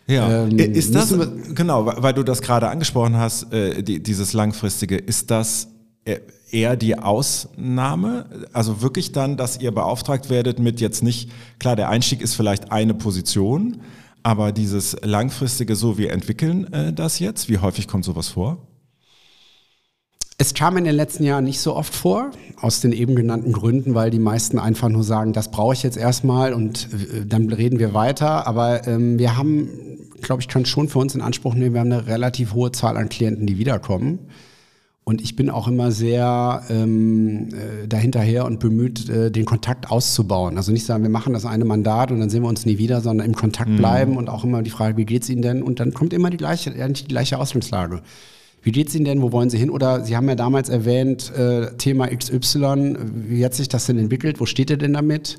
[0.07, 1.15] Ja, ähm, ist das,
[1.55, 5.69] genau, weil du das gerade angesprochen hast, äh, die, dieses langfristige, ist das
[6.51, 8.25] eher die Ausnahme?
[8.53, 12.71] Also wirklich dann, dass ihr beauftragt werdet mit jetzt nicht, klar, der Einstieg ist vielleicht
[12.71, 13.81] eine Position,
[14.25, 18.57] aber dieses langfristige, so wir entwickeln äh, das jetzt, wie häufig kommt sowas vor?
[20.39, 23.93] Es kam in den letzten Jahren nicht so oft vor, aus den eben genannten Gründen,
[23.93, 27.77] weil die meisten einfach nur sagen, das brauche ich jetzt erstmal und äh, dann reden
[27.77, 28.47] wir weiter.
[28.47, 29.69] Aber ähm, wir haben,
[30.23, 32.97] glaube ich, kann schon für uns in Anspruch nehmen, wir haben eine relativ hohe Zahl
[32.97, 34.31] an Klienten, die wiederkommen.
[35.07, 40.57] Und ich bin auch immer sehr ähm, äh, dahinterher und bemüht, äh, den Kontakt auszubauen.
[40.57, 43.01] Also nicht sagen, wir machen das eine Mandat und dann sehen wir uns nie wieder,
[43.01, 43.77] sondern im Kontakt mhm.
[43.77, 45.61] bleiben und auch immer die Frage, wie geht's Ihnen denn?
[45.61, 48.01] Und dann kommt immer die gleiche, die gleiche Ausgangslage.
[48.63, 49.21] Wie geht's Ihnen denn?
[49.21, 49.69] Wo wollen Sie hin?
[49.69, 52.95] Oder Sie haben ja damals erwähnt, äh, Thema XY,
[53.27, 54.39] wie hat sich das denn entwickelt?
[54.39, 55.37] Wo steht ihr denn damit?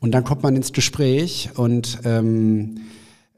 [0.00, 2.80] Und dann kommt man ins Gespräch und ähm,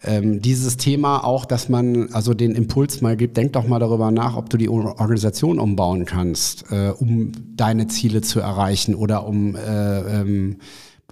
[0.03, 4.11] ähm, dieses Thema auch, dass man also den Impuls mal gibt, denk doch mal darüber
[4.11, 9.57] nach, ob du die Organisation umbauen kannst, äh, um deine Ziele zu erreichen oder um
[9.57, 10.57] äh, ähm,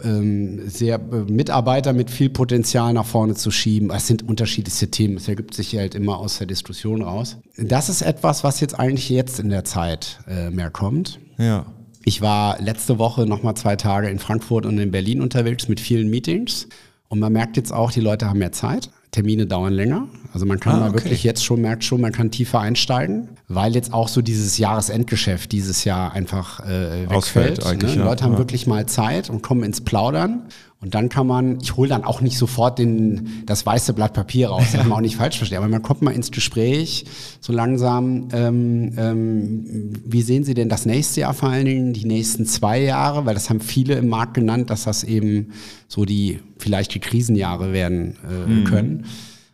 [0.02, 3.90] ähm, sehr äh, Mitarbeiter mit viel Potenzial nach vorne zu schieben.
[3.90, 5.16] Es sind unterschiedlichste Themen.
[5.18, 7.36] Es ergibt sich halt immer aus der Diskussion raus.
[7.58, 11.18] Das ist etwas, was jetzt eigentlich jetzt in der Zeit äh, mehr kommt.
[11.36, 11.66] Ja.
[12.04, 15.78] Ich war letzte Woche noch mal zwei Tage in Frankfurt und in Berlin unterwegs mit
[15.78, 16.68] vielen Meetings
[17.08, 18.90] und man merkt jetzt auch, die Leute haben mehr Zeit.
[19.10, 20.06] Termine dauern länger.
[20.34, 23.74] Also man kann ah, mal wirklich jetzt schon, merkt schon, man kann tiefer einsteigen, weil
[23.74, 27.64] jetzt auch so dieses Jahresendgeschäft dieses Jahr einfach äh, wegfällt.
[27.64, 27.76] Ne?
[27.78, 28.38] Die Leute haben ja.
[28.38, 30.42] wirklich mal Zeit und kommen ins Plaudern.
[30.80, 34.50] Und dann kann man, ich hole dann auch nicht sofort den, das weiße Blatt Papier
[34.50, 37.04] raus, das kann man auch nicht falsch verstehen, aber man kommt mal ins Gespräch,
[37.40, 42.06] so langsam, ähm, ähm, wie sehen Sie denn das nächste Jahr vor allen Dingen, die
[42.06, 45.52] nächsten zwei Jahre, weil das haben viele im Markt genannt, dass das eben
[45.88, 48.64] so die, vielleicht die Krisenjahre werden äh, mhm.
[48.64, 49.04] können.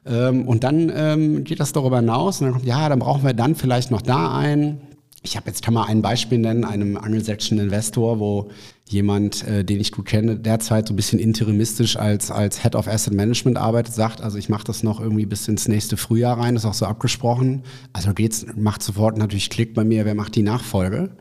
[0.05, 3.33] Ähm, und dann ähm, geht das darüber hinaus und dann kommt, ja, dann brauchen wir
[3.33, 4.81] dann vielleicht noch da ein.
[5.23, 8.51] Ich habe jetzt kann mal ein Beispiel nennen, einem angelsächsischen Investor, wo
[8.87, 12.87] jemand, äh, den ich gut kenne, derzeit so ein bisschen interimistisch als, als Head of
[12.87, 16.57] Asset Management arbeitet, sagt, also ich mache das noch irgendwie bis ins nächste Frühjahr rein,
[16.57, 17.63] ist auch so abgesprochen.
[17.93, 21.17] Also geht's, macht sofort natürlich Klick bei mir, wer macht die Nachfolge?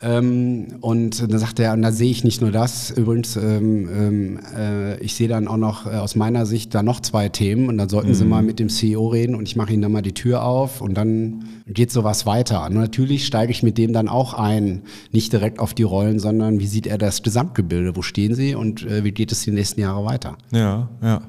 [0.00, 4.40] Ähm, und dann sagt er, und da sehe ich nicht nur das, übrigens, ähm, ähm,
[4.56, 7.78] äh, ich sehe dann auch noch äh, aus meiner Sicht da noch zwei Themen und
[7.78, 8.14] dann sollten mhm.
[8.14, 10.80] Sie mal mit dem CEO reden und ich mache Ihnen dann mal die Tür auf
[10.80, 12.64] und dann geht sowas weiter.
[12.66, 16.60] Und natürlich steige ich mit dem dann auch ein, nicht direkt auf die Rollen, sondern
[16.60, 19.80] wie sieht er das Gesamtgebilde, wo stehen Sie und äh, wie geht es die nächsten
[19.80, 20.36] Jahre weiter?
[20.52, 21.22] Ja, ja.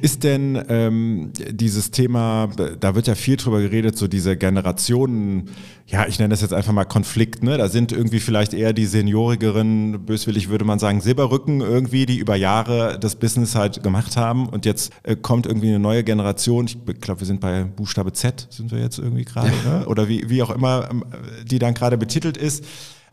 [0.00, 2.48] Ist denn ähm, dieses Thema,
[2.80, 5.50] da wird ja viel drüber geredet, so diese Generationen,
[5.86, 7.56] ja, ich nenne das jetzt einfach mal Konflikt, ne?
[7.56, 12.36] Da sind irgendwie vielleicht eher die seniorigeren, böswillig würde man sagen, Silberrücken irgendwie, die über
[12.36, 16.66] Jahre das Business halt gemacht haben und jetzt äh, kommt irgendwie eine neue Generation.
[16.66, 19.78] Ich glaube, wir sind bei Buchstabe Z, sind wir jetzt irgendwie gerade, ja.
[19.78, 19.86] ne?
[19.86, 21.04] oder wie, wie auch immer, ähm,
[21.44, 22.64] die dann gerade betitelt ist.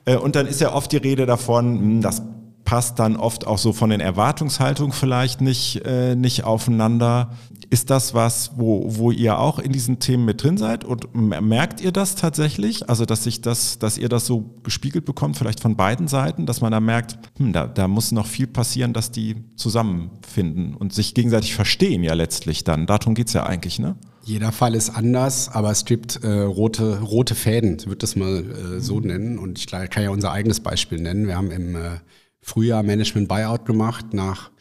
[0.05, 2.21] Äh, und dann ist ja oft die Rede davon, hm, das
[2.65, 7.31] passt dann oft auch so von den Erwartungshaltungen vielleicht nicht, äh, nicht aufeinander.
[7.69, 11.81] Ist das was, wo, wo ihr auch in diesen Themen mit drin seid und merkt
[11.81, 12.89] ihr das tatsächlich?
[12.89, 16.61] Also, dass sich das, dass ihr das so gespiegelt bekommt, vielleicht von beiden Seiten, dass
[16.61, 21.13] man da merkt, hm, da, da muss noch viel passieren, dass die zusammenfinden und sich
[21.13, 22.85] gegenseitig verstehen ja letztlich dann.
[22.85, 23.95] Darum geht's ja eigentlich, ne?
[24.25, 28.77] Jeder Fall ist anders, aber es gibt äh, rote, rote Fäden, ich würde das mal
[28.77, 29.37] äh, so nennen.
[29.37, 31.27] Und ich kann ja unser eigenes Beispiel nennen.
[31.27, 31.97] Wir haben im äh,
[32.43, 34.51] Frühjahr Management Buyout gemacht nach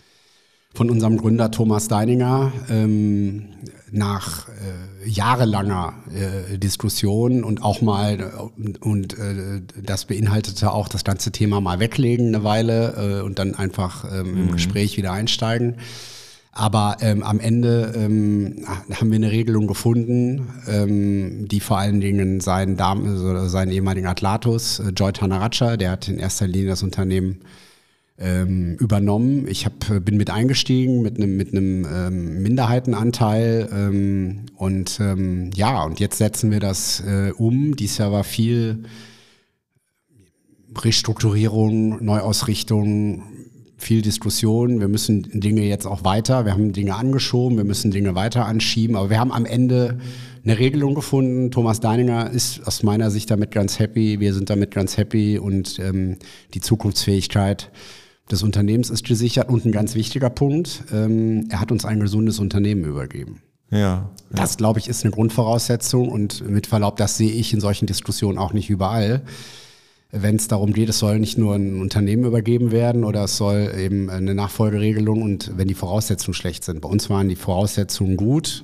[0.75, 3.49] von unserem Gründer Thomas Deininger ähm,
[3.91, 11.05] nach äh, jahrelanger äh, Diskussion und auch mal äh, und äh, das beinhaltete auch das
[11.05, 14.53] ganze Thema mal weglegen eine Weile äh, und dann einfach ähm, im mhm.
[14.53, 15.77] Gespräch wieder einsteigen.
[16.55, 22.41] Aber ähm, am Ende ähm, haben wir eine Regelung gefunden, ähm, die vor allen Dingen
[22.41, 26.83] seinen, Damen, also seinen ehemaligen Atlatus, äh, Joy Tanaracha, der hat in erster Linie das
[26.83, 27.41] Unternehmen
[28.23, 29.47] ähm, übernommen.
[29.49, 35.83] Ich hab, äh, bin mit eingestiegen mit einem mit ähm, Minderheitenanteil ähm, und ähm, ja,
[35.85, 37.75] und jetzt setzen wir das äh, um.
[37.75, 38.85] Dies Jahr war viel
[40.79, 43.25] Restrukturierung, Neuausrichtung,
[43.77, 44.79] viel Diskussion.
[44.79, 46.45] Wir müssen Dinge jetzt auch weiter.
[46.45, 49.99] Wir haben Dinge angeschoben, wir müssen Dinge weiter anschieben, aber wir haben am Ende
[50.45, 51.51] eine Regelung gefunden.
[51.51, 54.21] Thomas Deininger ist aus meiner Sicht damit ganz happy.
[54.21, 56.19] Wir sind damit ganz happy und ähm,
[56.55, 57.71] die Zukunftsfähigkeit
[58.31, 62.39] des Unternehmens ist gesichert und ein ganz wichtiger Punkt, ähm, er hat uns ein gesundes
[62.39, 63.43] Unternehmen übergeben.
[63.71, 64.11] Ja, ja.
[64.31, 68.39] Das, glaube ich, ist eine Grundvoraussetzung und mit Verlaub, das sehe ich in solchen Diskussionen
[68.39, 69.23] auch nicht überall.
[70.11, 73.73] Wenn es darum geht, es soll nicht nur ein Unternehmen übergeben werden oder es soll
[73.79, 76.83] eben eine Nachfolgeregelung und wenn die Voraussetzungen schlecht sind.
[76.83, 78.63] Bei uns waren die Voraussetzungen gut.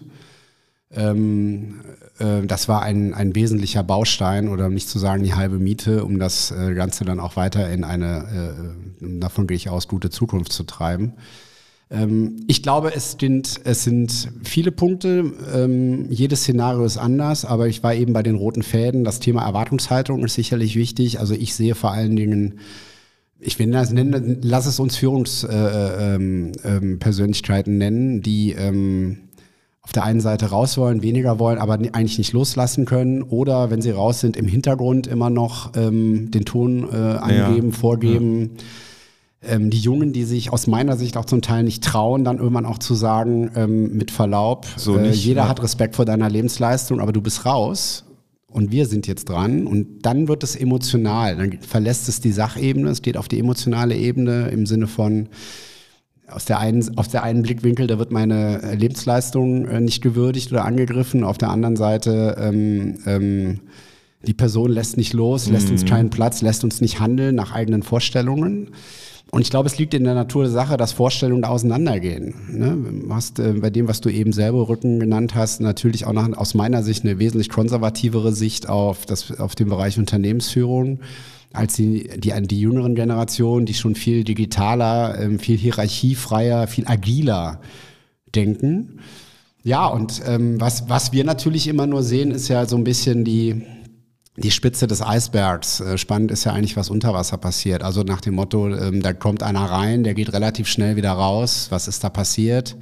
[0.90, 1.80] Ähm,
[2.18, 6.18] äh, das war ein, ein wesentlicher Baustein oder nicht zu sagen die halbe Miete, um
[6.18, 10.52] das äh, Ganze dann auch weiter in eine, äh, davon gehe ich aus, gute Zukunft
[10.52, 11.14] zu treiben.
[11.90, 15.32] Ähm, ich glaube, es sind, es sind viele Punkte.
[15.54, 19.04] Ähm, jedes Szenario ist anders, aber ich war eben bei den roten Fäden.
[19.04, 21.20] Das Thema Erwartungshaltung ist sicherlich wichtig.
[21.20, 22.60] Also ich sehe vor allen Dingen
[23.40, 29.27] ich will das nennen, lass es uns Führungspersönlichkeiten äh, ähm, nennen, die ähm,
[29.88, 33.22] auf der einen Seite raus wollen, weniger wollen, aber eigentlich nicht loslassen können.
[33.22, 37.74] Oder wenn sie raus sind, im Hintergrund immer noch ähm, den Ton äh, angeben, ja.
[37.74, 38.50] vorgeben.
[39.42, 39.54] Ja.
[39.54, 42.66] Ähm, die Jungen, die sich aus meiner Sicht auch zum Teil nicht trauen, dann irgendwann
[42.66, 45.48] auch zu sagen, ähm, mit Verlaub, so äh, nicht, jeder ja.
[45.48, 48.04] hat Respekt vor deiner Lebensleistung, aber du bist raus
[48.46, 52.90] und wir sind jetzt dran und dann wird es emotional, dann verlässt es die Sachebene,
[52.90, 55.30] es geht auf die emotionale Ebene im Sinne von,
[56.30, 60.52] aus der einen, auf der einen Blickwinkel, da wird meine äh, Lebensleistung äh, nicht gewürdigt
[60.52, 61.24] oder angegriffen.
[61.24, 63.60] Auf der anderen Seite, ähm, ähm,
[64.22, 65.72] die Person lässt nicht los, lässt mhm.
[65.72, 68.70] uns keinen Platz, lässt uns nicht handeln nach eigenen Vorstellungen.
[69.30, 72.34] Und ich glaube, es liegt in der Natur der Sache, dass Vorstellungen da auseinandergehen.
[72.50, 72.78] Ne?
[73.04, 76.32] Du hast äh, bei dem, was du eben selber Rücken genannt hast, natürlich auch nach,
[76.36, 81.00] aus meiner Sicht eine wesentlich konservativere Sicht auf, das, auf den Bereich Unternehmensführung
[81.52, 87.60] als die, die, die jüngeren Generationen, die schon viel digitaler, ähm, viel hierarchiefreier, viel agiler
[88.34, 89.00] denken.
[89.62, 93.24] Ja, und ähm, was, was wir natürlich immer nur sehen, ist ja so ein bisschen
[93.24, 93.62] die,
[94.36, 95.80] die Spitze des Eisbergs.
[95.80, 97.82] Äh, spannend ist ja eigentlich, was unter Wasser passiert.
[97.82, 101.68] Also nach dem Motto, ähm, da kommt einer rein, der geht relativ schnell wieder raus.
[101.70, 102.76] Was ist da passiert?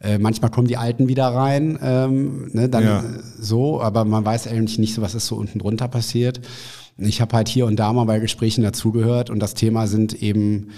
[0.00, 3.04] Äh, manchmal kommen die Alten wieder rein, ähm, ne, dann ja.
[3.38, 6.40] so, aber man weiß eigentlich nicht so, was ist so unten drunter passiert.
[6.98, 10.68] Ich habe halt hier und da mal bei Gesprächen dazugehört und das Thema sind eben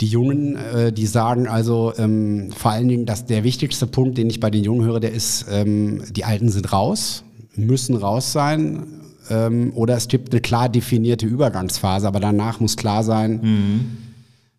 [0.00, 4.28] die Jungen, äh, die sagen also ähm, vor allen Dingen, dass der wichtigste Punkt, den
[4.28, 8.86] ich bei den Jungen höre, der ist, ähm, die Alten sind raus, müssen raus sein.
[9.30, 13.80] Ähm, oder es gibt eine klar definierte Übergangsphase, aber danach muss klar sein, mhm.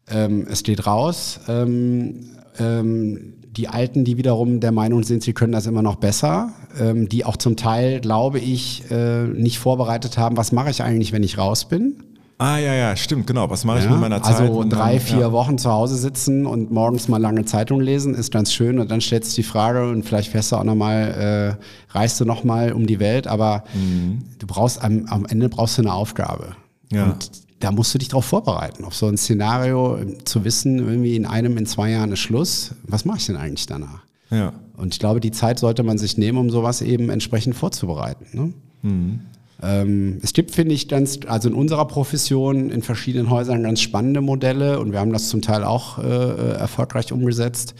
[0.07, 1.41] ähm, es steht raus.
[1.49, 2.27] Ähm,
[2.59, 7.07] ähm, die Alten, die wiederum der Meinung sind, sie können das immer noch besser, ähm,
[7.07, 11.23] die auch zum Teil, glaube ich, äh, nicht vorbereitet haben, was mache ich eigentlich, wenn
[11.23, 11.95] ich raus bin.
[12.39, 13.49] Ah ja, ja, stimmt, genau.
[13.49, 14.41] Was mache ich ja, mit meiner Zeit?
[14.41, 15.31] Also drei, vier ja.
[15.31, 18.79] Wochen zu Hause sitzen und morgens mal lange Zeitung lesen, ist ganz schön.
[18.79, 21.57] Und dann stellt sich die Frage und vielleicht fährst du auch nochmal,
[21.91, 24.23] äh, reist du nochmal um die Welt, aber mhm.
[24.39, 26.55] du brauchst am, am Ende brauchst du eine Aufgabe.
[26.91, 27.05] Ja.
[27.05, 27.31] Und
[27.63, 31.57] da musst du dich darauf vorbereiten, auf so ein Szenario zu wissen, irgendwie in einem,
[31.57, 32.75] in zwei Jahren ist Schluss.
[32.83, 34.03] Was mache ich denn eigentlich danach?
[34.29, 34.51] Ja.
[34.75, 38.25] Und ich glaube, die Zeit sollte man sich nehmen, um sowas eben entsprechend vorzubereiten.
[38.33, 38.53] Ne?
[38.81, 39.19] Mhm.
[39.61, 44.19] Ähm, es gibt, finde ich, ganz, also in unserer Profession in verschiedenen Häusern ganz spannende
[44.19, 47.75] Modelle und wir haben das zum Teil auch äh, erfolgreich umgesetzt,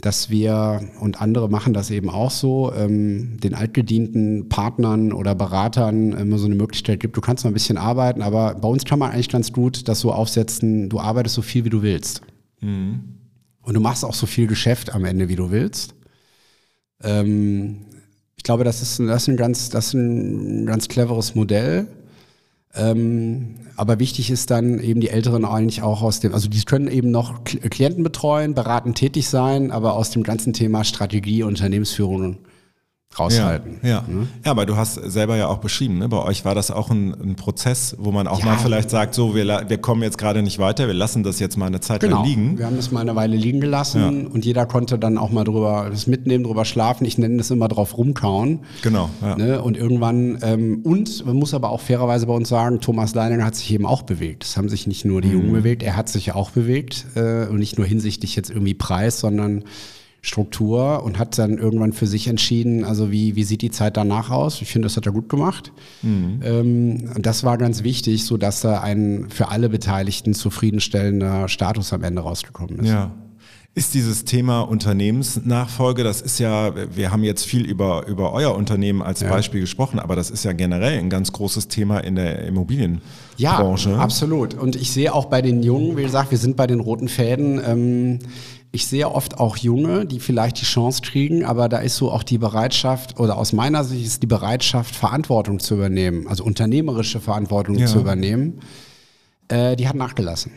[0.00, 6.12] dass wir, und andere machen das eben auch so, ähm, den altgedienten Partnern oder Beratern
[6.12, 8.98] immer so eine Möglichkeit gibt, du kannst mal ein bisschen arbeiten, aber bei uns kann
[8.98, 12.22] man eigentlich ganz gut das so aufsetzen, du arbeitest so viel, wie du willst.
[12.60, 13.18] Mhm.
[13.62, 15.94] Und du machst auch so viel Geschäft am Ende, wie du willst.
[17.02, 17.86] Ähm,
[18.36, 21.86] ich glaube, das ist, das ist, ein, ganz, das ist ein ganz cleveres Modell.
[22.74, 26.88] Ähm, aber wichtig ist dann eben die Älteren eigentlich auch aus dem, also die können
[26.88, 32.38] eben noch Klienten betreuen, beratend tätig sein, aber aus dem ganzen Thema Strategie, Unternehmensführung
[33.18, 33.78] raushalten.
[33.82, 34.04] Ja, ja.
[34.08, 34.28] Ne?
[34.44, 36.08] ja, aber du hast selber ja auch beschrieben, ne?
[36.08, 39.14] bei euch war das auch ein, ein Prozess, wo man auch ja, mal vielleicht sagt,
[39.14, 42.00] so, wir, wir kommen jetzt gerade nicht weiter, wir lassen das jetzt mal eine Zeit
[42.00, 42.16] genau.
[42.16, 42.58] lang liegen.
[42.58, 44.30] Wir haben das mal eine Weile liegen gelassen ja.
[44.30, 47.04] und jeder konnte dann auch mal drüber, das mitnehmen, drüber schlafen.
[47.04, 48.60] Ich nenne das immer drauf rumkauen.
[48.82, 49.10] Genau.
[49.36, 49.62] Ne?
[49.62, 53.56] Und irgendwann, ähm, und man muss aber auch fairerweise bei uns sagen, Thomas Leininger hat
[53.56, 54.44] sich eben auch bewegt.
[54.44, 55.34] Es haben sich nicht nur die mhm.
[55.34, 59.20] Jungen bewegt, er hat sich auch bewegt äh, und nicht nur hinsichtlich jetzt irgendwie Preis,
[59.20, 59.64] sondern
[60.24, 64.30] Struktur und hat dann irgendwann für sich entschieden, also wie, wie sieht die Zeit danach
[64.30, 64.62] aus?
[64.62, 65.72] Ich finde, das hat er gut gemacht.
[66.02, 66.40] Mhm.
[66.44, 72.04] Ähm, das war ganz wichtig, so dass da ein für alle Beteiligten zufriedenstellender Status am
[72.04, 72.88] Ende rausgekommen ist.
[72.88, 73.10] Ja.
[73.74, 79.02] Ist dieses Thema Unternehmensnachfolge, das ist ja, wir haben jetzt viel über, über euer Unternehmen
[79.02, 79.30] als ja.
[79.30, 83.90] Beispiel gesprochen, aber das ist ja generell ein ganz großes Thema in der Immobilienbranche.
[83.90, 84.54] Ja, absolut.
[84.54, 87.60] Und ich sehe auch bei den Jungen, wie gesagt, wir sind bei den roten Fäden.
[87.66, 88.18] Ähm,
[88.74, 92.22] ich sehe oft auch Junge, die vielleicht die Chance kriegen, aber da ist so auch
[92.22, 97.76] die Bereitschaft, oder aus meiner Sicht ist die Bereitschaft, Verantwortung zu übernehmen, also unternehmerische Verantwortung
[97.76, 97.86] ja.
[97.86, 98.60] zu übernehmen,
[99.48, 100.52] äh, die hat nachgelassen.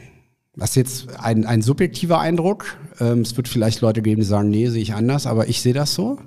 [0.55, 2.77] Das ist jetzt ein, ein subjektiver Eindruck.
[3.01, 5.73] Ähm, es wird vielleicht Leute geben, die sagen, nee, sehe ich anders, aber ich sehe
[5.73, 6.17] das so.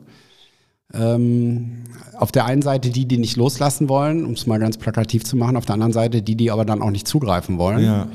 [0.93, 1.85] Ähm,
[2.19, 5.37] auf der einen Seite die, die nicht loslassen wollen, um es mal ganz plakativ zu
[5.37, 7.83] machen, auf der anderen Seite die, die aber dann auch nicht zugreifen wollen.
[7.83, 8.09] Ja.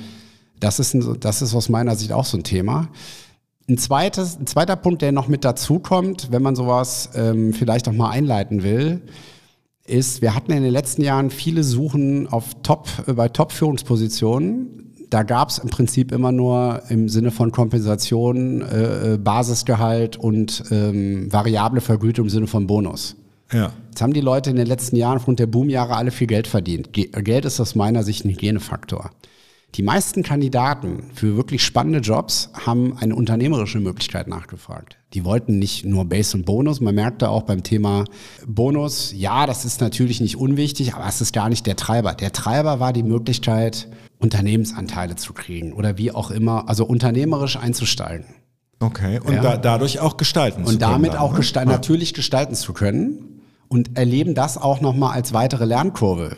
[0.59, 2.89] Das, ist ein, das ist aus meiner Sicht auch so ein Thema.
[3.69, 7.87] Ein, zweites, ein zweiter Punkt, der noch mit dazu kommt, wenn man sowas ähm, vielleicht
[7.87, 9.01] auch mal einleiten will,
[9.85, 15.07] ist, wir hatten in den letzten Jahren viele Suchen auf Top, äh, bei Top-Führungspositionen.
[15.09, 20.63] Da gab es im Prinzip immer nur im Sinne von Kompensation äh, äh, Basisgehalt und
[20.71, 23.15] ähm, variable Vergütung im Sinne von Bonus.
[23.51, 23.71] Ja.
[23.89, 26.93] Jetzt haben die Leute in den letzten Jahren aufgrund der Boomjahre alle viel Geld verdient.
[26.93, 29.11] Ge Geld ist aus meiner Sicht ein Hygienefaktor.
[29.75, 34.97] Die meisten Kandidaten für wirklich spannende Jobs haben eine unternehmerische Möglichkeit nachgefragt.
[35.13, 36.79] Die wollten nicht nur Base und Bonus.
[36.79, 38.05] Man merkte auch beim Thema
[38.45, 42.13] Bonus, ja, das ist natürlich nicht unwichtig, aber es ist gar nicht der Treiber.
[42.13, 43.87] Der Treiber war die Möglichkeit,
[44.19, 48.27] Unternehmensanteile zu kriegen oder wie auch immer, also unternehmerisch einzusteigen.
[48.79, 49.41] Okay, und ja.
[49.41, 50.93] da, dadurch auch gestalten und zu können.
[50.93, 51.39] Und damit auch ne?
[51.39, 56.37] gesta natürlich gestalten zu können und erleben das auch nochmal als weitere Lernkurve.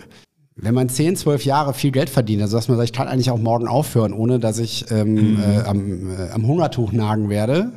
[0.57, 3.29] Wenn man 10, 12 Jahre viel Geld verdient, also dass man sagt, ich kann eigentlich
[3.29, 5.39] auch morgen aufhören, ohne dass ich ähm, mhm.
[5.43, 7.73] äh, am, äh, am Hungertuch nagen werde,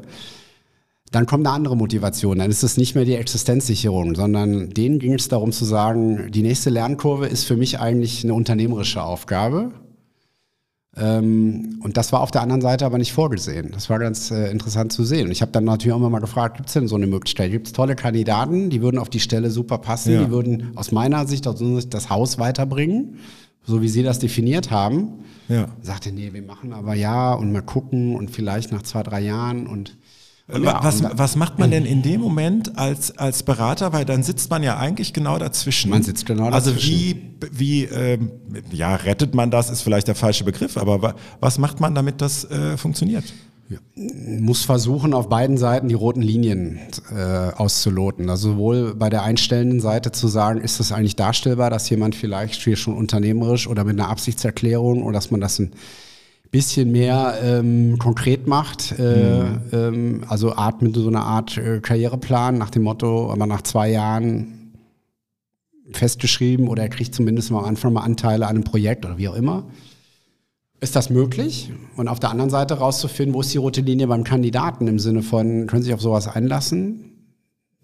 [1.11, 2.39] dann kommt eine andere Motivation.
[2.39, 6.43] Dann ist es nicht mehr die Existenzsicherung, sondern denen ging es darum zu sagen, die
[6.43, 9.73] nächste Lernkurve ist für mich eigentlich eine unternehmerische Aufgabe.
[11.01, 13.71] Ähm, und das war auf der anderen Seite aber nicht vorgesehen.
[13.73, 15.27] Das war ganz äh, interessant zu sehen.
[15.27, 17.51] Und ich habe dann natürlich auch immer mal gefragt, gibt es denn so eine Möglichkeit?
[17.51, 20.25] Gibt es tolle Kandidaten, die würden auf die Stelle super passen, ja.
[20.25, 23.19] die würden aus meiner Sicht, aus unserer Sicht das Haus weiterbringen,
[23.65, 25.25] so wie Sie das definiert haben.
[25.49, 25.69] Ja.
[25.83, 29.67] Sagte, nee, wir machen aber ja und mal gucken und vielleicht nach zwei, drei Jahren
[29.67, 29.97] und
[30.51, 33.93] ja, was, was macht man denn in dem Moment als, als Berater?
[33.93, 35.91] Weil dann sitzt man ja eigentlich genau dazwischen.
[35.91, 36.77] Man sitzt genau dazwischen.
[36.77, 38.31] Also wie, wie ähm,
[38.73, 42.51] ja, rettet man das, ist vielleicht der falsche Begriff, aber was macht man, damit das
[42.51, 43.25] äh, funktioniert?
[43.69, 43.79] Ja.
[44.41, 46.79] Muss versuchen, auf beiden Seiten die roten Linien
[47.15, 48.31] äh, auszuloten.
[48.31, 52.63] Also sowohl bei der einstellenden Seite zu sagen, ist das eigentlich darstellbar, dass jemand vielleicht
[52.63, 55.73] hier schon unternehmerisch oder mit einer Absichtserklärung oder dass man das ein
[56.51, 58.95] bisschen mehr ähm, konkret macht.
[58.99, 59.61] Äh, mhm.
[59.73, 63.91] ähm, also Art mit so einer Art äh, Karriereplan nach dem Motto, aber nach zwei
[63.91, 64.73] Jahren
[65.93, 69.29] festgeschrieben oder er kriegt zumindest mal am Anfang mal Anteile an einem Projekt oder wie
[69.29, 69.65] auch immer.
[70.81, 71.73] Ist das möglich?
[71.97, 75.23] Und auf der anderen Seite rauszufinden, wo ist die rote Linie beim Kandidaten im Sinne
[75.23, 77.09] von, können Sie sich auf sowas einlassen?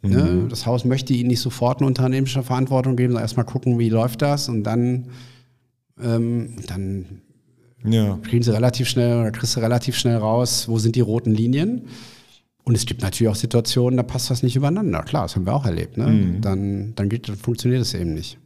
[0.03, 0.11] Mhm.
[0.11, 0.47] Ne?
[0.49, 4.23] Das Haus möchte Ihnen nicht sofort eine unternehmerische Verantwortung geben, sondern erstmal gucken, wie läuft
[4.23, 5.09] das und dann,
[6.01, 7.23] ähm, dann
[7.85, 8.19] ja.
[8.23, 11.89] kriegen Sie relativ schnell oder kriegst du relativ schnell raus, wo sind die roten Linien.
[12.65, 15.03] Und es gibt natürlich auch Situationen, da passt das nicht übereinander.
[15.03, 15.99] Klar, das haben wir auch erlebt.
[15.99, 16.07] Ne?
[16.07, 16.41] Mhm.
[16.41, 18.39] Dann, dann, geht, dann funktioniert es eben nicht.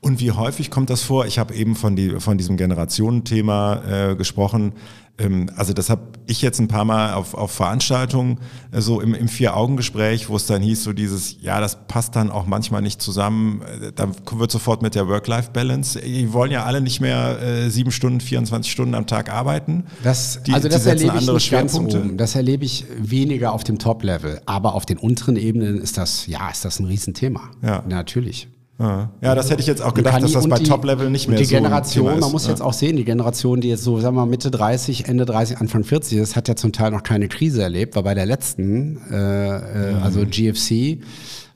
[0.00, 1.26] Und wie häufig kommt das vor?
[1.26, 4.72] Ich habe eben von, die, von diesem Generationenthema äh, gesprochen.
[5.18, 8.38] Ähm, also das habe ich jetzt ein paar Mal auf, auf Veranstaltungen,
[8.72, 12.30] äh, so im, im Vier-Augen-Gespräch, wo es dann hieß, so dieses, ja, das passt dann
[12.30, 13.62] auch manchmal nicht zusammen.
[13.62, 16.00] Äh, dann wird sofort mit der Work-Life-Balance.
[16.00, 19.84] Die wollen ja alle nicht mehr äh, sieben Stunden, 24 Stunden am Tag arbeiten.
[20.02, 22.16] Das, die, also das die erlebe ich nicht ganz oben.
[22.16, 24.42] Das erlebe ich weniger auf dem Top-Level.
[24.46, 27.50] Aber auf den unteren Ebenen ist das, ja, ist das ein Riesenthema.
[27.62, 27.82] Ja.
[27.88, 28.48] Natürlich.
[28.78, 29.10] Ja.
[29.20, 31.56] das hätte ich jetzt auch gedacht, dass das bei Top-Level nicht mehr und die so
[31.56, 32.50] Generation, man muss ja.
[32.50, 35.58] jetzt auch sehen, die Generation, die jetzt so, sagen wir mal, Mitte 30, Ende 30,
[35.58, 39.00] Anfang 40 ist, hat ja zum Teil noch keine Krise erlebt, weil bei der letzten,
[39.10, 40.02] äh, äh, mhm.
[40.02, 40.98] also GFC,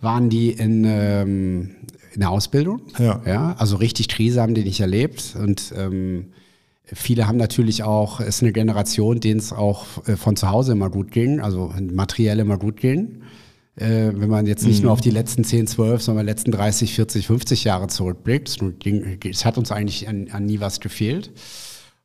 [0.00, 1.70] waren die in, ähm,
[2.14, 2.80] in der Ausbildung.
[2.98, 3.20] Ja.
[3.26, 3.54] ja.
[3.58, 6.26] Also richtig Krise haben die nicht erlebt und ähm,
[6.92, 10.72] Viele haben natürlich auch, es ist eine Generation, denen es auch äh, von zu Hause
[10.72, 13.22] immer gut ging, also materiell immer gut ging
[13.76, 14.84] äh, wenn man jetzt nicht mhm.
[14.84, 18.58] nur auf die letzten 10, 12, sondern die letzten 30, 40, 50 Jahre zurückblickt.
[19.24, 21.32] Es hat uns eigentlich an, an nie was gefehlt.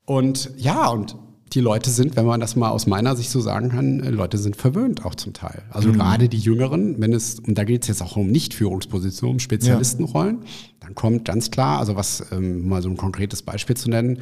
[0.06, 1.16] Und ja, und
[1.54, 4.38] die Leute sind, wenn man das mal aus meiner Sicht so sagen kann, äh, Leute
[4.38, 5.64] sind verwöhnt auch zum Teil.
[5.70, 5.94] Also mhm.
[5.94, 10.40] gerade die Jüngeren, wenn es, und da geht es jetzt auch um Nicht-Führungspositionen, um Spezialistenrollen,
[10.42, 10.48] ja.
[10.82, 14.20] dann kommt ganz klar, also was, ähm, mal so ein konkretes Beispiel zu nennen,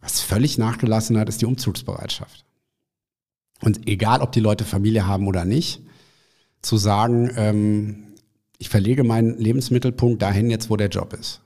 [0.00, 2.44] was völlig nachgelassen hat, ist die Umzugsbereitschaft.
[3.62, 5.82] Und egal, ob die Leute Familie haben oder nicht,
[6.62, 8.06] zu sagen, ähm,
[8.58, 11.40] ich verlege meinen Lebensmittelpunkt dahin jetzt, wo der Job ist.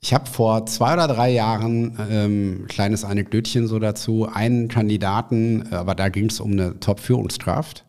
[0.00, 5.94] Ich habe vor zwei oder drei Jahren, ähm, kleines Anekdötchen so dazu, einen Kandidaten, aber
[5.94, 7.84] da ging es um eine Top-Führungskraft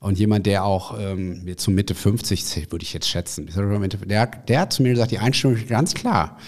[0.00, 3.48] und jemand, der auch ähm, zu Mitte 50, würde ich jetzt schätzen,
[4.06, 6.38] der, der hat zu mir gesagt, die Einstellung ist ganz klar.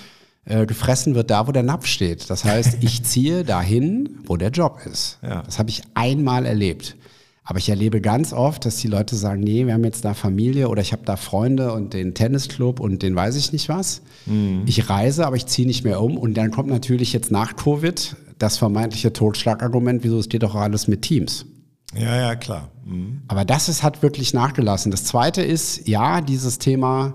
[0.44, 2.30] Äh, gefressen wird da, wo der Napf steht.
[2.30, 5.18] Das heißt, ich ziehe dahin, wo der Job ist.
[5.22, 5.42] Ja.
[5.42, 6.96] Das habe ich einmal erlebt.
[7.48, 10.68] Aber ich erlebe ganz oft, dass die Leute sagen, nee, wir haben jetzt da Familie
[10.68, 14.02] oder ich habe da Freunde und den Tennisclub und den weiß ich nicht was.
[14.26, 14.64] Mhm.
[14.66, 16.18] Ich reise, aber ich ziehe nicht mehr um.
[16.18, 20.88] Und dann kommt natürlich jetzt nach Covid das vermeintliche Totschlagargument, wieso es geht doch alles
[20.88, 21.46] mit Teams.
[21.94, 22.68] Ja, ja, klar.
[22.84, 23.22] Mhm.
[23.28, 24.90] Aber das ist, hat wirklich nachgelassen.
[24.90, 27.14] Das zweite ist, ja, dieses Thema,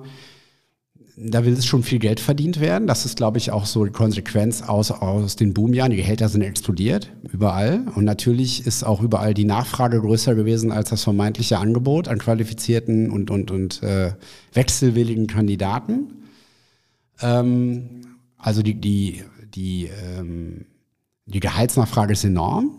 [1.24, 2.88] da will es schon viel Geld verdient werden.
[2.88, 5.92] Das ist, glaube ich, auch so die Konsequenz aus, aus den Boomjahren.
[5.92, 7.86] Die Gehälter sind explodiert, überall.
[7.96, 13.12] Und natürlich ist auch überall die Nachfrage größer gewesen als das vermeintliche Angebot an qualifizierten
[13.12, 14.14] und, und, und äh,
[14.54, 16.24] wechselwilligen Kandidaten.
[17.22, 18.02] Ähm,
[18.38, 20.66] also die, die, die, ähm,
[21.26, 22.72] die Gehaltsnachfrage ist enorm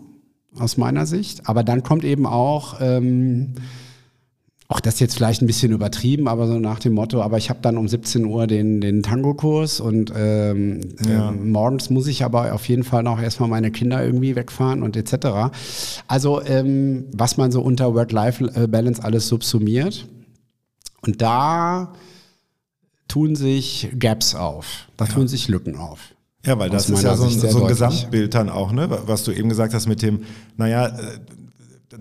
[0.59, 1.47] aus meiner Sicht.
[1.47, 2.81] Aber dann kommt eben auch...
[2.81, 3.55] Ähm,
[4.73, 7.59] auch das jetzt vielleicht ein bisschen übertrieben, aber so nach dem Motto, aber ich habe
[7.61, 11.29] dann um 17 Uhr den, den Tango-Kurs und ähm, ja.
[11.29, 14.97] ähm, morgens muss ich aber auf jeden Fall noch erstmal meine Kinder irgendwie wegfahren und
[14.97, 15.53] etc.
[16.07, 20.07] Also ähm, was man so unter Work-Life-Balance alles subsumiert.
[21.01, 21.93] Und da
[23.07, 25.11] tun sich Gaps auf, da ja.
[25.11, 25.99] tun sich Lücken auf.
[26.45, 28.89] Ja, weil das ist ja so ein, so ein Gesamtbild dann auch, ne?
[29.05, 30.21] was du eben gesagt hast mit dem,
[30.57, 31.19] naja, äh,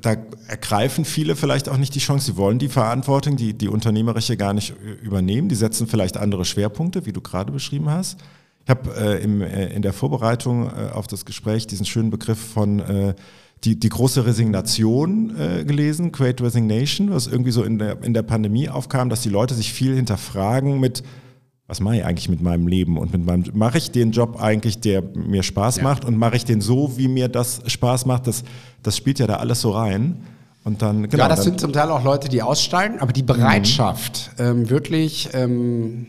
[0.00, 0.16] da
[0.48, 2.26] ergreifen viele vielleicht auch nicht die Chance.
[2.26, 5.48] Sie wollen die Verantwortung, die, die unternehmerische gar nicht übernehmen.
[5.48, 8.18] Die setzen vielleicht andere Schwerpunkte, wie du gerade beschrieben hast.
[8.64, 12.38] Ich habe äh, im, äh, in der Vorbereitung äh, auf das Gespräch diesen schönen Begriff
[12.38, 13.14] von äh,
[13.64, 18.22] die, die große Resignation äh, gelesen, Great Resignation, was irgendwie so in der, in der
[18.22, 21.02] Pandemie aufkam, dass die Leute sich viel hinterfragen mit,
[21.72, 24.80] was mache ich eigentlich mit meinem Leben und mit meinem mache ich den Job eigentlich,
[24.80, 25.84] der mir Spaß ja.
[25.84, 28.44] macht und mache ich den so, wie mir das Spaß macht, das,
[28.82, 30.22] das spielt ja da alles so rein.
[30.64, 34.32] Und dann, genau, ja, das sind zum Teil auch Leute, die aussteigen, aber die Bereitschaft,
[34.36, 34.44] mhm.
[34.44, 36.06] ähm, wirklich ähm,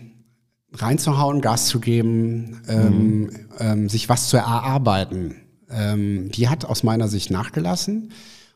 [0.74, 3.30] reinzuhauen, Gas zu geben, ähm, mhm.
[3.60, 5.36] ähm, sich was zu erarbeiten,
[5.72, 8.12] ähm, die hat aus meiner Sicht nachgelassen.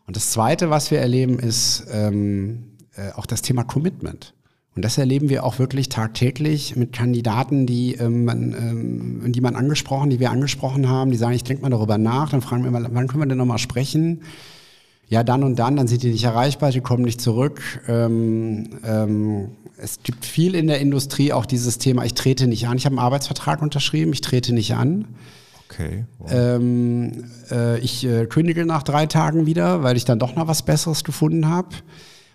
[0.08, 4.34] Und das Zweite, was wir erleben, ist ähm, äh, auch das Thema Commitment.
[4.78, 9.56] Und das erleben wir auch wirklich tagtäglich mit Kandidaten, die, ähm, man, ähm, die man
[9.56, 12.70] angesprochen, die wir angesprochen haben, die sagen, ich denke mal darüber nach, dann fragen wir
[12.70, 14.22] mal, wann können wir denn nochmal sprechen?
[15.08, 17.60] Ja, dann und dann, dann sind die nicht erreichbar, die kommen nicht zurück.
[17.88, 19.48] Ähm, ähm,
[19.78, 22.78] es gibt viel in der Industrie auch dieses Thema, ich trete nicht an.
[22.78, 25.06] Ich habe einen Arbeitsvertrag unterschrieben, ich trete nicht an.
[25.72, 26.06] Okay.
[26.20, 26.32] Wow.
[26.32, 30.62] Ähm, äh, ich äh, kündige nach drei Tagen wieder, weil ich dann doch noch was
[30.62, 31.70] Besseres gefunden habe.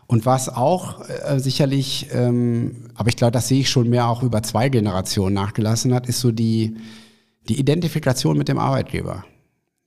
[0.07, 4.23] Und was auch äh, sicherlich, ähm, aber ich glaube, das sehe ich schon mehr auch
[4.23, 6.77] über zwei Generationen nachgelassen hat, ist so die,
[7.49, 9.25] die Identifikation mit dem Arbeitgeber.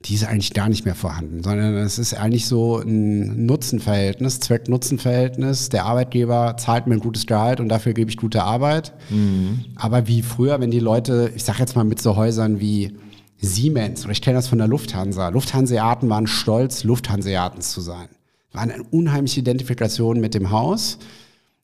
[0.04, 5.70] Die ist eigentlich gar nicht mehr vorhanden, sondern es ist eigentlich so ein Nutzenverhältnis, Zweck-Nutzen-Verhältnis.
[5.70, 8.94] Der Arbeitgeber zahlt mir ein gutes Gehalt und dafür gebe ich gute Arbeit.
[9.10, 9.66] Mhm.
[9.76, 12.98] Aber wie früher, wenn die Leute, ich sage jetzt mal mit so Häusern wie
[13.38, 18.10] Siemens, oder ich kenne das von der Lufthansa, Lufthanseaten waren stolz, Lufthanseaten zu sein.
[18.56, 20.98] War eine unheimliche Identifikation mit dem Haus.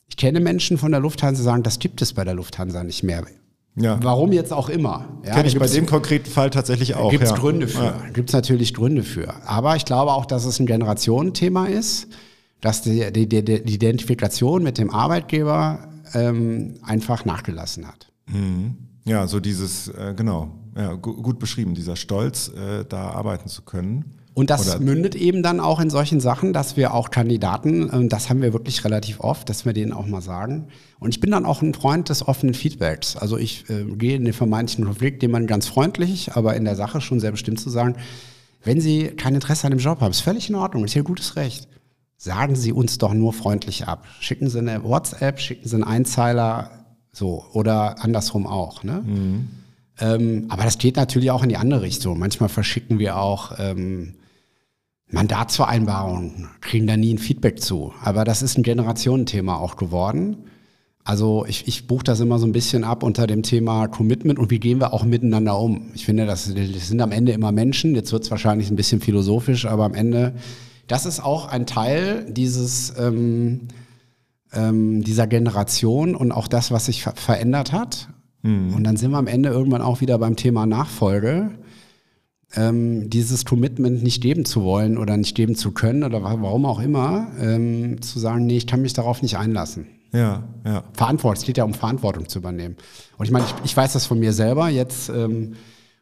[0.07, 3.03] Ich kenne Menschen von der Lufthansa, die sagen, das gibt es bei der Lufthansa nicht
[3.03, 3.25] mehr.
[3.75, 3.97] Ja.
[4.03, 5.05] Warum jetzt auch immer.
[5.25, 7.09] Ja, Kenne ich bei dem konkreten Fall tatsächlich auch.
[7.09, 7.37] Gibt es ja.
[7.37, 7.83] Gründe für.
[7.83, 8.01] Ja.
[8.13, 9.33] Gibt es natürlich Gründe für.
[9.47, 12.07] Aber ich glaube auch, dass es ein Generationenthema ist,
[12.59, 18.11] dass die, die, die Identifikation mit dem Arbeitgeber ähm, einfach nachgelassen hat.
[18.27, 18.75] Mhm.
[19.05, 24.17] Ja, so dieses, äh, genau, ja, gut beschrieben, dieser Stolz, äh, da arbeiten zu können.
[24.41, 28.07] Und das Oder mündet eben dann auch in solchen Sachen, dass wir auch Kandidaten, äh,
[28.07, 30.69] das haben wir wirklich relativ oft, dass wir denen auch mal sagen.
[30.99, 33.15] Und ich bin dann auch ein Freund des offenen Feedbacks.
[33.15, 36.75] Also ich äh, gehe in den vermeintlichen Konflikt, den man ganz freundlich, aber in der
[36.75, 37.97] Sache schon sehr bestimmt zu sagen,
[38.63, 41.35] wenn Sie kein Interesse an dem Job haben, ist völlig in Ordnung, ist Ihr gutes
[41.35, 41.67] Recht.
[42.17, 44.07] Sagen Sie uns doch nur freundlich ab.
[44.21, 46.71] Schicken Sie eine WhatsApp, schicken Sie einen Einzeiler,
[47.11, 48.83] so, oder andersrum auch.
[48.83, 49.03] Ne?
[49.05, 49.49] Mhm.
[49.99, 52.17] Ähm, aber das geht natürlich auch in die andere Richtung.
[52.17, 54.15] Manchmal verschicken wir auch ähm,
[55.11, 57.93] Mandatsvereinbarungen, kriegen da nie ein Feedback zu.
[58.03, 60.37] Aber das ist ein Generationenthema auch geworden.
[61.03, 64.51] Also ich, ich buche das immer so ein bisschen ab unter dem Thema Commitment und
[64.51, 65.91] wie gehen wir auch miteinander um.
[65.95, 67.95] Ich finde, das, das sind am Ende immer Menschen.
[67.95, 70.33] Jetzt wird es wahrscheinlich ein bisschen philosophisch, aber am Ende,
[70.87, 73.67] das ist auch ein Teil dieses, ähm,
[74.53, 78.09] ähm, dieser Generation und auch das, was sich ver verändert hat.
[78.43, 78.75] Mhm.
[78.75, 81.51] Und dann sind wir am Ende irgendwann auch wieder beim Thema Nachfolge
[82.55, 86.79] ähm, dieses Commitment nicht geben zu wollen oder nicht geben zu können oder warum auch
[86.79, 89.87] immer, ähm, zu sagen, nee, ich kann mich darauf nicht einlassen.
[90.13, 90.83] Ja, ja.
[90.93, 92.75] Verantwortung, es geht ja um Verantwortung zu übernehmen.
[93.17, 95.53] Und ich meine, ich, ich weiß das von mir selber jetzt, ähm,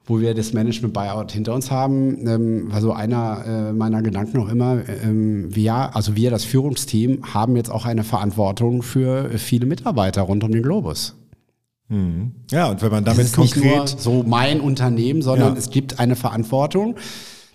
[0.09, 4.37] wo wir das Management Buyout hinter uns haben, ähm, war so einer äh, meiner Gedanken
[4.37, 9.67] noch immer, ähm, wir, also wir, das Führungsteam, haben jetzt auch eine Verantwortung für viele
[9.67, 11.15] Mitarbeiter rund um den Globus.
[11.89, 12.31] Mhm.
[12.51, 15.59] Ja, und wenn man damit es ist konkret nicht nur so mein Unternehmen, sondern ja.
[15.59, 16.95] es gibt eine Verantwortung.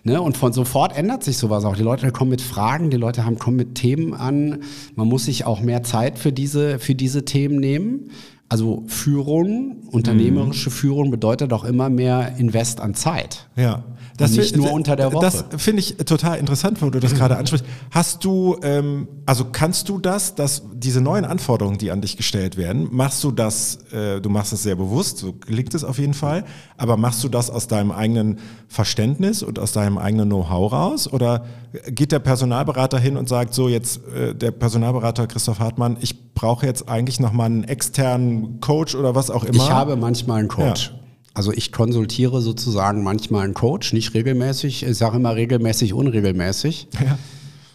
[0.02, 0.20] Ne?
[0.20, 1.76] Und von sofort ändert sich sowas auch.
[1.76, 4.58] Die Leute kommen mit Fragen, die Leute haben, kommen mit Themen an.
[4.96, 8.10] Man muss sich auch mehr Zeit für diese, für diese Themen nehmen.
[8.50, 10.74] Also Führung, unternehmerische mhm.
[10.74, 13.48] Führung bedeutet auch immer mehr Invest an Zeit.
[13.56, 13.82] Ja.
[14.16, 15.24] Das nicht nur unter der Woche.
[15.24, 17.66] Das finde ich total interessant, wo du das gerade ansprichst.
[17.90, 22.56] Hast du, ähm, also kannst du das, dass diese neuen Anforderungen, die an dich gestellt
[22.56, 26.14] werden, machst du das, äh, du machst es sehr bewusst, so klingt es auf jeden
[26.14, 26.44] Fall,
[26.76, 28.38] aber machst du das aus deinem eigenen
[28.68, 31.12] Verständnis und aus deinem eigenen Know-how raus?
[31.12, 31.44] Oder
[31.86, 36.66] geht der Personalberater hin und sagt so, jetzt äh, der Personalberater Christoph Hartmann, ich brauche
[36.66, 39.56] jetzt eigentlich nochmal einen externen Coach oder was auch immer?
[39.56, 40.92] Ich habe manchmal einen Coach.
[40.94, 41.03] Ja.
[41.34, 46.88] Also ich konsultiere sozusagen manchmal einen Coach, nicht regelmäßig, ich sage immer regelmäßig, unregelmäßig.
[47.04, 47.18] Ja.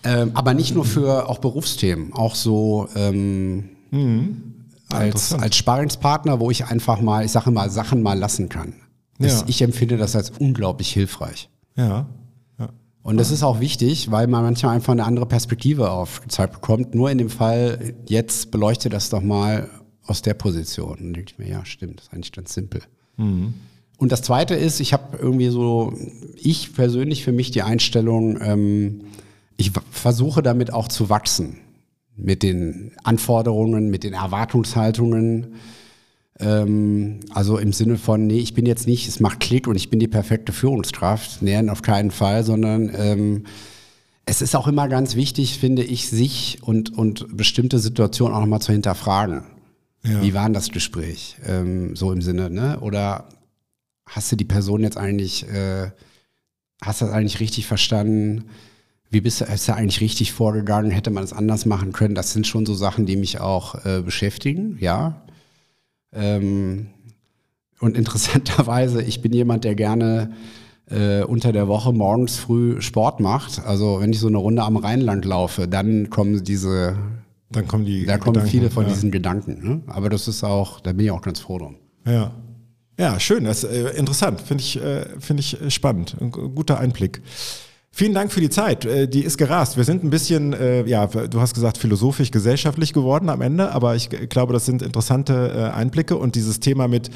[0.03, 4.55] Ähm, aber nicht nur für auch Berufsthemen, auch so ähm, mhm.
[4.89, 8.76] als, als Sparingspartner, wo ich einfach mal, ich sage mal, Sachen mal lassen kann.
[9.20, 9.45] Das, ja.
[9.47, 11.49] Ich empfinde das als unglaublich hilfreich.
[11.76, 12.07] Ja.
[12.57, 12.70] ja.
[13.03, 16.95] Und das ist auch wichtig, weil man manchmal einfach eine andere Perspektive aufgezeigt bekommt.
[16.95, 19.70] Nur in dem Fall, jetzt beleuchte das doch mal
[20.05, 20.97] aus der Position.
[20.99, 22.82] Und denke ich mir, ja, stimmt, das ist eigentlich ganz simpel.
[23.20, 23.54] Mhm.
[23.98, 25.94] Und das Zweite ist, ich habe irgendwie so,
[26.36, 29.02] ich persönlich für mich die Einstellung, ähm,
[29.58, 31.58] ich versuche damit auch zu wachsen
[32.16, 35.56] mit den Anforderungen, mit den Erwartungshaltungen.
[36.40, 39.90] Ähm, also im Sinne von, nee, ich bin jetzt nicht, es macht Klick und ich
[39.90, 41.42] bin die perfekte Führungskraft.
[41.42, 43.44] Nee, auf keinen Fall, sondern ähm,
[44.26, 48.62] es ist auch immer ganz wichtig, finde ich, sich und, und bestimmte Situationen auch nochmal
[48.62, 49.44] zu hinterfragen.
[50.04, 50.22] Ja.
[50.22, 51.38] Wie war denn das Gespräch?
[51.45, 52.80] Ähm, so im Sinne, ne?
[52.80, 53.30] Oder
[54.06, 55.91] hast du die Person jetzt eigentlich, äh,
[56.82, 58.45] hast du das eigentlich richtig verstanden?
[59.10, 60.91] Wie bist du, ist er eigentlich richtig vorgegangen?
[60.91, 62.16] Hätte man es anders machen können?
[62.16, 65.22] Das sind schon so Sachen, die mich auch äh, beschäftigen, ja.
[66.14, 66.88] Ähm,
[67.80, 70.34] und interessanterweise, ich bin jemand, der gerne
[70.89, 73.64] äh, unter der Woche morgens früh Sport macht.
[73.66, 76.97] Also wenn ich so eine Runde am Rhein lang laufe, dann kommen diese
[77.52, 78.06] dann kommen die.
[78.06, 78.93] Da kommen Gedanken, viele von ja.
[78.93, 79.68] diesen Gedanken.
[79.68, 79.82] Ne?
[79.88, 81.76] Aber das ist auch, da bin ich auch ganz froh drum.
[82.06, 82.32] Ja.
[83.00, 86.82] Ja, schön, das ist äh, interessant, finde ich, äh, finde ich äh, spannend, ein guter
[86.82, 87.22] Einblick.
[87.91, 88.84] Vielen Dank für die Zeit.
[88.84, 89.78] Äh, die ist gerast.
[89.78, 93.95] Wir sind ein bisschen, äh, ja, du hast gesagt, philosophisch, gesellschaftlich geworden am Ende, aber
[93.95, 97.10] ich glaube, das sind interessante Einblicke und dieses Thema mit,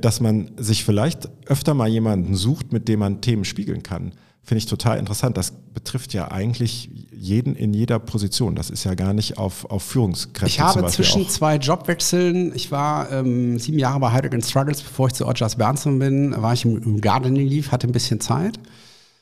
[0.00, 4.12] dass man sich vielleicht öfter mal jemanden sucht, mit dem man Themen spiegeln kann
[4.42, 5.36] Finde ich total interessant.
[5.36, 8.54] Das betrifft ja eigentlich jeden in jeder Position.
[8.54, 10.46] Das ist ja gar nicht auf, auf Führungskräfte.
[10.46, 11.28] Ich habe zwischen auch.
[11.28, 15.98] zwei Jobwechseln, ich war ähm, sieben Jahre bei Heidegger Struggles, bevor ich zu Otjas Bernson
[15.98, 18.58] bin, war ich im, im Gardening Leave, hatte ein bisschen Zeit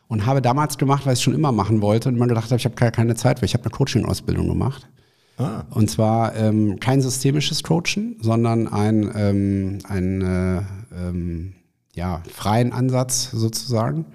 [0.08, 2.64] und habe damals gemacht, was ich schon immer machen wollte und immer gedacht habe, ich
[2.64, 4.88] habe keine Zeit, weil ich habe eine Coaching-Ausbildung gemacht.
[5.36, 5.64] Ah.
[5.70, 10.62] Und zwar ähm, kein systemisches Coachen, sondern ein, ähm, ein äh,
[10.96, 11.54] ähm,
[11.94, 14.06] ja, freien Ansatz sozusagen.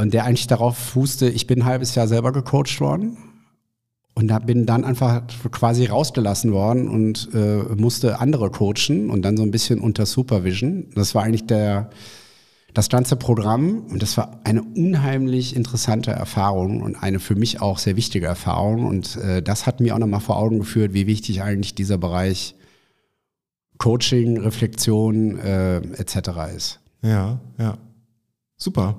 [0.00, 3.16] Und der eigentlich darauf fußte, ich bin ein halbes Jahr selber gecoacht worden
[4.14, 9.42] und bin dann einfach quasi rausgelassen worden und äh, musste andere coachen und dann so
[9.42, 10.86] ein bisschen unter Supervision.
[10.94, 11.90] Das war eigentlich der,
[12.74, 17.78] das ganze Programm und das war eine unheimlich interessante Erfahrung und eine für mich auch
[17.78, 21.42] sehr wichtige Erfahrung und äh, das hat mir auch nochmal vor Augen geführt, wie wichtig
[21.42, 22.54] eigentlich dieser Bereich
[23.78, 26.16] Coaching, Reflexion äh, etc.
[26.54, 26.80] ist.
[27.02, 27.76] Ja, ja.
[28.56, 28.96] Super.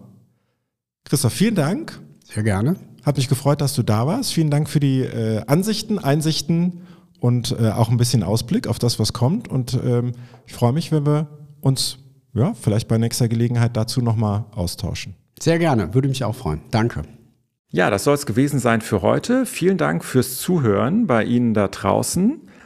[1.05, 1.99] Christoph, vielen Dank.
[2.23, 2.75] Sehr gerne.
[3.05, 4.33] Hat mich gefreut, dass du da warst.
[4.33, 6.81] Vielen Dank für die äh, Ansichten, Einsichten
[7.19, 9.47] und äh, auch ein bisschen Ausblick auf das, was kommt.
[9.47, 10.13] Und ähm,
[10.47, 11.27] ich freue mich, wenn wir
[11.61, 11.99] uns
[12.33, 15.15] ja, vielleicht bei nächster Gelegenheit dazu nochmal austauschen.
[15.39, 16.61] Sehr gerne, würde mich auch freuen.
[16.71, 17.03] Danke.
[17.69, 19.45] Ja, das soll es gewesen sein für heute.
[19.45, 22.41] Vielen Dank fürs Zuhören bei Ihnen da draußen.